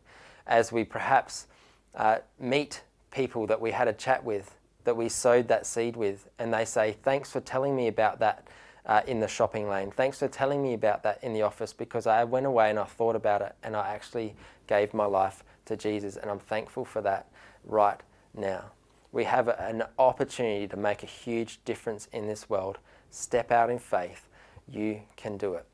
as 0.47 0.71
we 0.71 0.85
perhaps 0.85 1.47
uh, 1.95 2.19
meet 2.39 2.83
people 3.11 3.47
that 3.47 3.61
we 3.61 3.71
had 3.71 3.89
a 3.89 3.93
chat 3.93 4.23
with, 4.23 4.57
that 4.85 4.97
we 4.97 5.09
sowed 5.09 5.49
that 5.49 5.67
seed 5.67 5.97
with, 5.97 6.29
and 6.39 6.53
they 6.53 6.65
say, 6.65 6.97
Thanks 7.03 7.31
for 7.31 7.41
telling 7.41 7.75
me 7.75 7.87
about 7.89 8.19
that 8.19 8.47
uh, 8.87 9.01
in 9.07 9.21
the 9.21 9.29
shopping 9.29 9.69
lane. 9.69 9.91
Thanks 9.91 10.19
for 10.19 10.29
telling 10.29 10.63
me 10.63 10.75
about 10.75 11.03
that 11.05 11.23
in 11.23 11.33
the 11.33 11.43
office 11.43 11.73
because 11.73 12.07
I 12.07 12.25
went 12.25 12.45
away 12.45 12.69
and 12.71 12.79
I 12.79 12.85
thought 12.85 13.17
about 13.17 13.41
it 13.41 13.55
and 13.63 13.75
I 13.75 13.95
actually 13.95 14.35
gave 14.67 14.93
my 14.93 15.07
life 15.07 15.43
to 15.67 15.77
Jesus, 15.77 16.17
and 16.17 16.31
I'm 16.31 16.39
thankful 16.39 16.85
for 16.85 17.01
that 17.03 17.29
right 17.65 18.01
now. 18.37 18.73
We 19.13 19.25
have 19.25 19.49
an 19.49 19.85
opportunity 19.99 20.67
to 20.69 20.77
make 20.77 21.03
a 21.03 21.07
huge 21.07 21.65
difference 21.65 22.09
in 22.13 22.27
this 22.27 22.51
world 22.51 22.79
Step 23.15 23.53
out 23.53 23.71
in 23.71 23.79
faith. 23.79 24.29
You 24.69 25.01
can 25.15 25.37
do 25.37 25.55
it. 25.55 25.65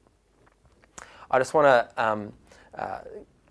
I 1.31 1.39
just 1.39 1.55
want 1.55 1.65
to 1.69 2.05
um, 2.05 2.35
uh, 2.75 2.99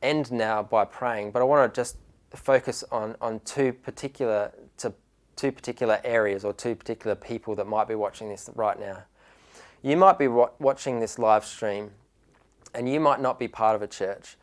end 0.03 0.31
now 0.31 0.61
by 0.61 0.85
praying, 0.85 1.31
but 1.31 1.41
I 1.41 1.45
want 1.45 1.73
to 1.73 1.75
just 1.75 1.97
focus 2.35 2.83
on, 2.91 3.15
on 3.19 3.39
two 3.45 3.73
particular 3.73 4.51
to 4.77 4.93
two 5.35 5.51
particular 5.51 5.99
areas 6.03 6.45
or 6.45 6.53
two 6.53 6.75
particular 6.75 7.15
people 7.15 7.55
that 7.55 7.65
might 7.65 7.87
be 7.87 7.95
watching 7.95 8.29
this 8.29 8.47
right 8.53 8.79
now. 8.79 9.05
You 9.81 9.97
might 9.97 10.19
be 10.19 10.27
watching 10.27 10.99
this 10.99 11.17
live 11.17 11.43
stream, 11.43 11.89
and 12.75 12.87
you 12.87 12.99
might 12.99 13.19
not 13.19 13.39
be 13.39 13.47
part 13.47 13.75
of 13.75 13.81
a 13.81 13.87
church. 13.87 14.37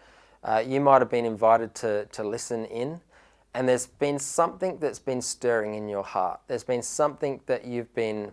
Uh, 0.46 0.62
you 0.64 0.80
might 0.80 1.02
have 1.02 1.11
been 1.11 1.24
invited 1.24 1.74
to, 1.74 2.06
to 2.12 2.22
listen 2.22 2.64
in, 2.66 3.00
and 3.52 3.68
there's 3.68 3.87
been 3.87 4.16
something 4.16 4.78
that's 4.78 5.00
been 5.00 5.20
stirring 5.20 5.74
in 5.74 5.88
your 5.88 6.04
heart. 6.04 6.38
There's 6.46 6.62
been 6.62 6.82
something 6.82 7.40
that 7.46 7.64
you've 7.64 7.92
been 7.94 8.30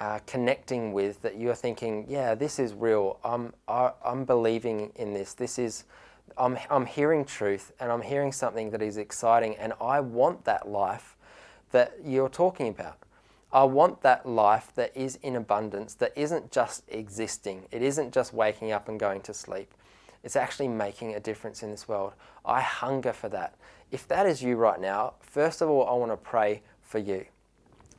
uh, 0.00 0.18
connecting 0.26 0.92
with 0.92 1.22
that 1.22 1.38
you're 1.38 1.54
thinking, 1.54 2.06
yeah, 2.08 2.34
this 2.34 2.58
is 2.58 2.74
real. 2.74 3.20
I'm, 3.22 3.52
I'm 3.68 4.24
believing 4.24 4.90
in 4.96 5.14
this. 5.14 5.34
This 5.34 5.56
is, 5.56 5.84
I'm, 6.36 6.58
I'm 6.70 6.86
hearing 6.86 7.24
truth 7.24 7.72
and 7.78 7.92
I'm 7.92 8.02
hearing 8.02 8.32
something 8.32 8.70
that 8.70 8.82
is 8.82 8.96
exciting 8.96 9.54
and 9.56 9.72
I 9.80 10.00
want 10.00 10.44
that 10.46 10.68
life 10.68 11.16
that 11.70 11.94
you're 12.04 12.28
talking 12.28 12.66
about. 12.66 12.98
I 13.52 13.62
want 13.62 14.02
that 14.02 14.26
life 14.26 14.72
that 14.74 14.96
is 14.96 15.16
in 15.22 15.36
abundance, 15.36 15.94
that 15.94 16.12
isn't 16.16 16.50
just 16.50 16.82
existing. 16.88 17.68
It 17.70 17.82
isn't 17.82 18.12
just 18.12 18.34
waking 18.34 18.72
up 18.72 18.88
and 18.88 18.98
going 18.98 19.20
to 19.22 19.34
sleep. 19.34 19.72
It's 20.24 20.36
actually 20.36 20.68
making 20.68 21.14
a 21.14 21.20
difference 21.20 21.62
in 21.62 21.70
this 21.70 21.86
world. 21.86 22.14
I 22.44 22.62
hunger 22.62 23.12
for 23.12 23.28
that. 23.28 23.54
If 23.92 24.08
that 24.08 24.26
is 24.26 24.42
you 24.42 24.56
right 24.56 24.80
now, 24.80 25.14
first 25.20 25.60
of 25.60 25.68
all, 25.68 25.86
I 25.86 25.92
want 25.92 26.10
to 26.10 26.16
pray 26.16 26.62
for 26.82 26.98
you. 26.98 27.26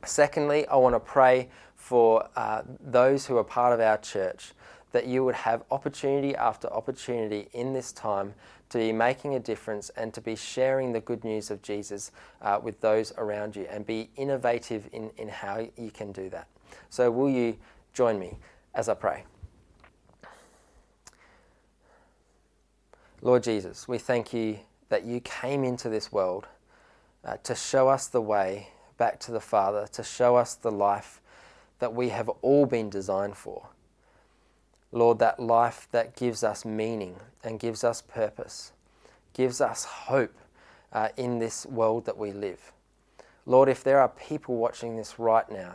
Secondly, 0.04 0.66
I 0.66 0.76
want 0.76 0.94
to 0.94 1.00
pray 1.00 1.48
for 1.76 2.28
uh, 2.36 2.62
those 2.80 3.26
who 3.26 3.36
are 3.38 3.44
part 3.44 3.72
of 3.72 3.80
our 3.80 3.96
church 3.96 4.52
that 4.92 5.06
you 5.06 5.24
would 5.24 5.34
have 5.34 5.62
opportunity 5.70 6.34
after 6.34 6.72
opportunity 6.72 7.48
in 7.52 7.72
this 7.72 7.92
time 7.92 8.34
to 8.70 8.78
be 8.78 8.92
making 8.92 9.34
a 9.34 9.38
difference 9.38 9.90
and 9.90 10.12
to 10.14 10.20
be 10.20 10.34
sharing 10.34 10.92
the 10.92 11.00
good 11.00 11.22
news 11.22 11.50
of 11.50 11.62
Jesus 11.62 12.10
uh, 12.42 12.58
with 12.62 12.80
those 12.80 13.12
around 13.18 13.54
you 13.54 13.66
and 13.70 13.86
be 13.86 14.10
innovative 14.16 14.88
in, 14.92 15.10
in 15.16 15.28
how 15.28 15.66
you 15.76 15.90
can 15.90 16.12
do 16.12 16.28
that. 16.30 16.48
So, 16.90 17.10
will 17.10 17.30
you 17.30 17.56
join 17.94 18.18
me 18.18 18.38
as 18.74 18.88
I 18.88 18.94
pray? 18.94 19.24
Lord 23.26 23.42
Jesus, 23.42 23.88
we 23.88 23.98
thank 23.98 24.32
you 24.32 24.60
that 24.88 25.04
you 25.04 25.18
came 25.18 25.64
into 25.64 25.88
this 25.88 26.12
world 26.12 26.46
uh, 27.24 27.38
to 27.42 27.56
show 27.56 27.88
us 27.88 28.06
the 28.06 28.20
way 28.20 28.68
back 28.98 29.18
to 29.18 29.32
the 29.32 29.40
Father, 29.40 29.88
to 29.94 30.04
show 30.04 30.36
us 30.36 30.54
the 30.54 30.70
life 30.70 31.20
that 31.80 31.92
we 31.92 32.10
have 32.10 32.28
all 32.40 32.66
been 32.66 32.88
designed 32.88 33.36
for. 33.36 33.70
Lord, 34.92 35.18
that 35.18 35.40
life 35.40 35.88
that 35.90 36.14
gives 36.14 36.44
us 36.44 36.64
meaning 36.64 37.16
and 37.42 37.58
gives 37.58 37.82
us 37.82 38.00
purpose, 38.00 38.70
gives 39.32 39.60
us 39.60 39.84
hope 39.84 40.38
uh, 40.92 41.08
in 41.16 41.40
this 41.40 41.66
world 41.66 42.06
that 42.06 42.16
we 42.16 42.30
live. 42.30 42.70
Lord, 43.44 43.68
if 43.68 43.82
there 43.82 43.98
are 43.98 44.08
people 44.08 44.54
watching 44.54 44.96
this 44.96 45.18
right 45.18 45.50
now 45.50 45.74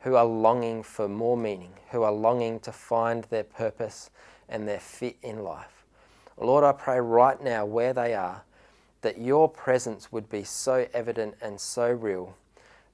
who 0.00 0.14
are 0.14 0.24
longing 0.24 0.82
for 0.82 1.08
more 1.08 1.36
meaning, 1.36 1.74
who 1.90 2.04
are 2.04 2.12
longing 2.12 2.58
to 2.60 2.72
find 2.72 3.24
their 3.24 3.44
purpose 3.44 4.08
and 4.48 4.66
their 4.66 4.80
fit 4.80 5.18
in 5.22 5.44
life. 5.44 5.85
Lord, 6.38 6.64
I 6.64 6.72
pray 6.72 7.00
right 7.00 7.42
now 7.42 7.64
where 7.64 7.92
they 7.92 8.14
are 8.14 8.42
that 9.00 9.18
your 9.18 9.48
presence 9.48 10.10
would 10.12 10.28
be 10.28 10.44
so 10.44 10.86
evident 10.92 11.34
and 11.40 11.60
so 11.60 11.90
real 11.90 12.36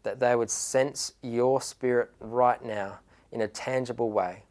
that 0.02 0.20
they 0.20 0.36
would 0.36 0.50
sense 0.50 1.12
your 1.22 1.60
spirit 1.60 2.10
right 2.20 2.62
now 2.64 2.98
in 3.30 3.40
a 3.40 3.48
tangible 3.48 4.10
way 4.10 4.42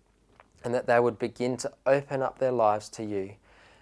and 0.64 0.74
that 0.74 0.88
they 0.88 1.00
would 1.00 1.20
begin 1.20 1.58
to 1.58 1.72
open 1.86 2.22
up 2.22 2.40
their 2.40 2.52
lives 2.52 2.90
to 2.90 3.04
you 3.04 3.34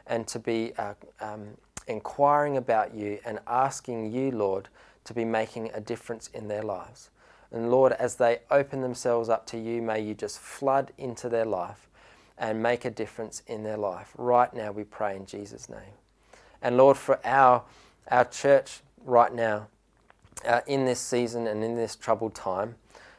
and 0.07 0.27
to 0.27 0.39
be 0.39 0.73
uh, 0.77 0.93
um, 1.19 1.49
inquiring 1.87 2.57
about 2.57 2.93
you 2.93 3.19
and 3.25 3.39
asking 3.47 4.11
you, 4.11 4.31
Lord, 4.31 4.69
to 5.05 5.13
be 5.13 5.25
making 5.25 5.71
a 5.73 5.79
difference 5.79 6.29
in 6.33 6.47
their 6.47 6.63
lives. 6.63 7.09
And 7.51 7.71
Lord, 7.71 7.93
as 7.93 8.15
they 8.15 8.39
open 8.51 8.81
themselves 8.81 9.27
up 9.27 9.45
to 9.47 9.57
you, 9.57 9.81
may 9.81 10.01
you 10.01 10.13
just 10.13 10.39
flood 10.39 10.91
into 10.97 11.29
their 11.29 11.45
life 11.45 11.88
and 12.39 12.63
make 12.63 12.85
a 12.85 12.89
difference 12.89 13.43
in 13.45 13.63
their 13.63 13.77
life. 13.77 14.13
Right 14.17 14.51
now, 14.53 14.71
we 14.71 14.83
pray 14.83 15.15
in 15.15 15.25
Jesus' 15.25 15.69
name. 15.69 15.93
And 16.61 16.77
Lord, 16.77 16.97
for 16.97 17.19
our, 17.25 17.63
our 18.09 18.25
church 18.25 18.79
right 19.03 19.33
now, 19.33 19.67
uh, 20.45 20.61
in 20.67 20.85
this 20.85 20.99
season 20.99 21.47
and 21.47 21.63
in 21.63 21.75
this 21.75 21.95
troubled 21.95 22.33
time, 22.33 22.75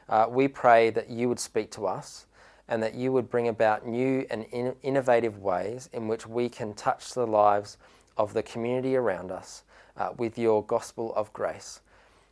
uh, 0.09 0.27
we 0.29 0.49
pray 0.49 0.91
that 0.91 1.11
you 1.11 1.29
would 1.29 1.39
speak 1.39 1.71
to 1.73 1.87
us 1.87 2.27
and 2.69 2.83
that 2.83 2.95
you 2.95 3.13
would 3.13 3.29
bring 3.29 3.49
about 3.49 3.87
new 3.87 4.27
and 4.31 4.45
in- 4.53 4.75
innovative 4.83 5.39
ways 5.39 5.89
in 5.93 6.09
which 6.09 6.27
we 6.27 6.49
can 6.49 6.73
touch 6.73 7.13
the 7.13 7.27
lives 7.27 7.77
of 8.17 8.33
the 8.33 8.43
community 8.43 8.97
around 8.97 9.31
us 9.31 9.63
uh, 9.97 10.11
with 10.17 10.39
your 10.39 10.65
gospel 10.65 11.15
of 11.15 11.33
grace. 11.33 11.81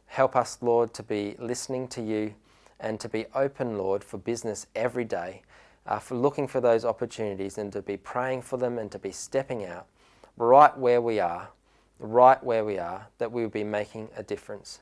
Help 0.06 0.34
us, 0.34 0.58
Lord, 0.60 0.94
to 0.94 1.02
be 1.02 1.36
listening 1.38 1.86
to 1.88 2.02
you 2.02 2.34
and 2.80 2.98
to 3.00 3.08
be 3.08 3.26
open, 3.34 3.76
Lord, 3.76 4.02
for 4.02 4.16
business 4.16 4.66
every 4.74 5.04
day, 5.04 5.42
uh, 5.88 5.98
for 5.98 6.14
looking 6.14 6.46
for 6.46 6.60
those 6.60 6.84
opportunities 6.84 7.56
and 7.58 7.72
to 7.72 7.80
be 7.80 7.96
praying 7.96 8.42
for 8.42 8.58
them 8.58 8.78
and 8.78 8.92
to 8.92 8.98
be 8.98 9.10
stepping 9.10 9.64
out 9.64 9.86
right 10.36 10.76
where 10.76 11.00
we 11.00 11.18
are, 11.18 11.48
right 11.98 12.42
where 12.44 12.64
we 12.64 12.78
are, 12.78 13.08
that 13.16 13.32
we 13.32 13.42
would 13.42 13.52
be 13.52 13.64
making 13.64 14.08
a 14.16 14.22
difference. 14.22 14.80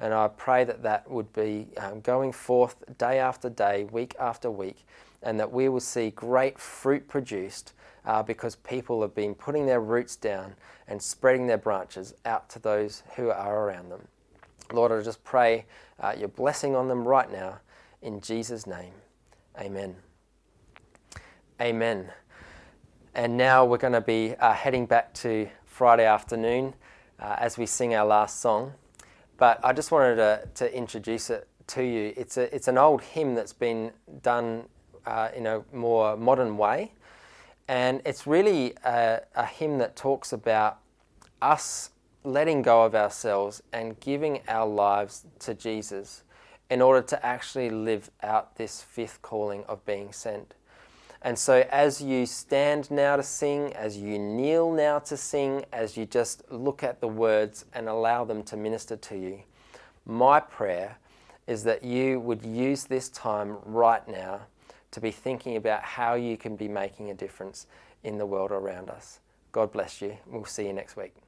And 0.00 0.12
I 0.12 0.28
pray 0.28 0.64
that 0.64 0.82
that 0.82 1.10
would 1.10 1.32
be 1.32 1.68
um, 1.76 2.00
going 2.00 2.32
forth 2.32 2.76
day 2.98 3.18
after 3.18 3.50
day, 3.50 3.84
week 3.84 4.14
after 4.18 4.50
week, 4.50 4.86
and 5.22 5.38
that 5.38 5.52
we 5.52 5.68
will 5.68 5.80
see 5.80 6.10
great 6.10 6.58
fruit 6.58 7.06
produced 7.06 7.72
uh, 8.06 8.22
because 8.22 8.56
people 8.56 9.02
have 9.02 9.14
been 9.14 9.34
putting 9.34 9.66
their 9.66 9.80
roots 9.80 10.16
down 10.16 10.54
and 10.88 11.00
spreading 11.00 11.46
their 11.46 11.58
branches 11.58 12.14
out 12.24 12.48
to 12.50 12.58
those 12.58 13.02
who 13.16 13.30
are 13.30 13.66
around 13.66 13.90
them. 13.90 14.08
Lord, 14.72 14.90
I 14.90 15.02
just 15.02 15.22
pray 15.22 15.66
uh, 16.00 16.14
your 16.18 16.28
blessing 16.28 16.74
on 16.74 16.88
them 16.88 17.06
right 17.06 17.30
now 17.30 17.60
in 18.02 18.20
Jesus' 18.20 18.66
name. 18.66 18.92
Amen. 19.58 19.96
Amen. 21.58 22.12
And 23.14 23.38
now 23.38 23.64
we're 23.64 23.78
going 23.78 23.94
to 23.94 24.02
be 24.02 24.34
uh, 24.38 24.52
heading 24.52 24.84
back 24.84 25.14
to 25.14 25.48
Friday 25.64 26.04
afternoon 26.04 26.74
uh, 27.18 27.36
as 27.38 27.56
we 27.56 27.64
sing 27.64 27.94
our 27.94 28.04
last 28.04 28.40
song. 28.40 28.74
But 29.38 29.64
I 29.64 29.72
just 29.72 29.90
wanted 29.90 30.16
to, 30.16 30.46
to 30.54 30.76
introduce 30.76 31.30
it 31.30 31.48
to 31.68 31.82
you. 31.82 32.12
It's, 32.14 32.36
a, 32.36 32.54
it's 32.54 32.68
an 32.68 32.76
old 32.76 33.00
hymn 33.00 33.34
that's 33.34 33.54
been 33.54 33.92
done 34.22 34.64
uh, 35.06 35.30
in 35.34 35.46
a 35.46 35.62
more 35.72 36.14
modern 36.18 36.58
way. 36.58 36.92
And 37.68 38.02
it's 38.04 38.26
really 38.26 38.74
a, 38.84 39.22
a 39.34 39.46
hymn 39.46 39.78
that 39.78 39.96
talks 39.96 40.34
about 40.34 40.80
us 41.40 41.88
letting 42.22 42.60
go 42.60 42.84
of 42.84 42.94
ourselves 42.94 43.62
and 43.72 43.98
giving 44.00 44.40
our 44.46 44.66
lives 44.66 45.24
to 45.38 45.54
Jesus 45.54 46.22
in 46.68 46.82
order 46.82 47.00
to 47.00 47.24
actually 47.24 47.70
live 47.70 48.10
out 48.22 48.56
this 48.56 48.82
fifth 48.82 49.22
calling 49.22 49.64
of 49.64 49.82
being 49.86 50.12
sent. 50.12 50.52
And 51.26 51.36
so, 51.36 51.66
as 51.72 52.00
you 52.00 52.24
stand 52.24 52.88
now 52.88 53.16
to 53.16 53.22
sing, 53.24 53.72
as 53.72 53.98
you 53.98 54.16
kneel 54.16 54.70
now 54.70 55.00
to 55.00 55.16
sing, 55.16 55.64
as 55.72 55.96
you 55.96 56.06
just 56.06 56.44
look 56.52 56.84
at 56.84 57.00
the 57.00 57.08
words 57.08 57.64
and 57.74 57.88
allow 57.88 58.24
them 58.24 58.44
to 58.44 58.56
minister 58.56 58.94
to 58.94 59.16
you, 59.16 59.40
my 60.06 60.38
prayer 60.38 60.98
is 61.48 61.64
that 61.64 61.82
you 61.82 62.20
would 62.20 62.44
use 62.44 62.84
this 62.84 63.08
time 63.08 63.56
right 63.64 64.06
now 64.06 64.42
to 64.92 65.00
be 65.00 65.10
thinking 65.10 65.56
about 65.56 65.82
how 65.82 66.14
you 66.14 66.36
can 66.36 66.54
be 66.54 66.68
making 66.68 67.10
a 67.10 67.14
difference 67.14 67.66
in 68.04 68.18
the 68.18 68.26
world 68.26 68.52
around 68.52 68.88
us. 68.88 69.18
God 69.50 69.72
bless 69.72 70.00
you. 70.00 70.16
We'll 70.28 70.44
see 70.44 70.68
you 70.68 70.72
next 70.72 70.96
week. 70.96 71.25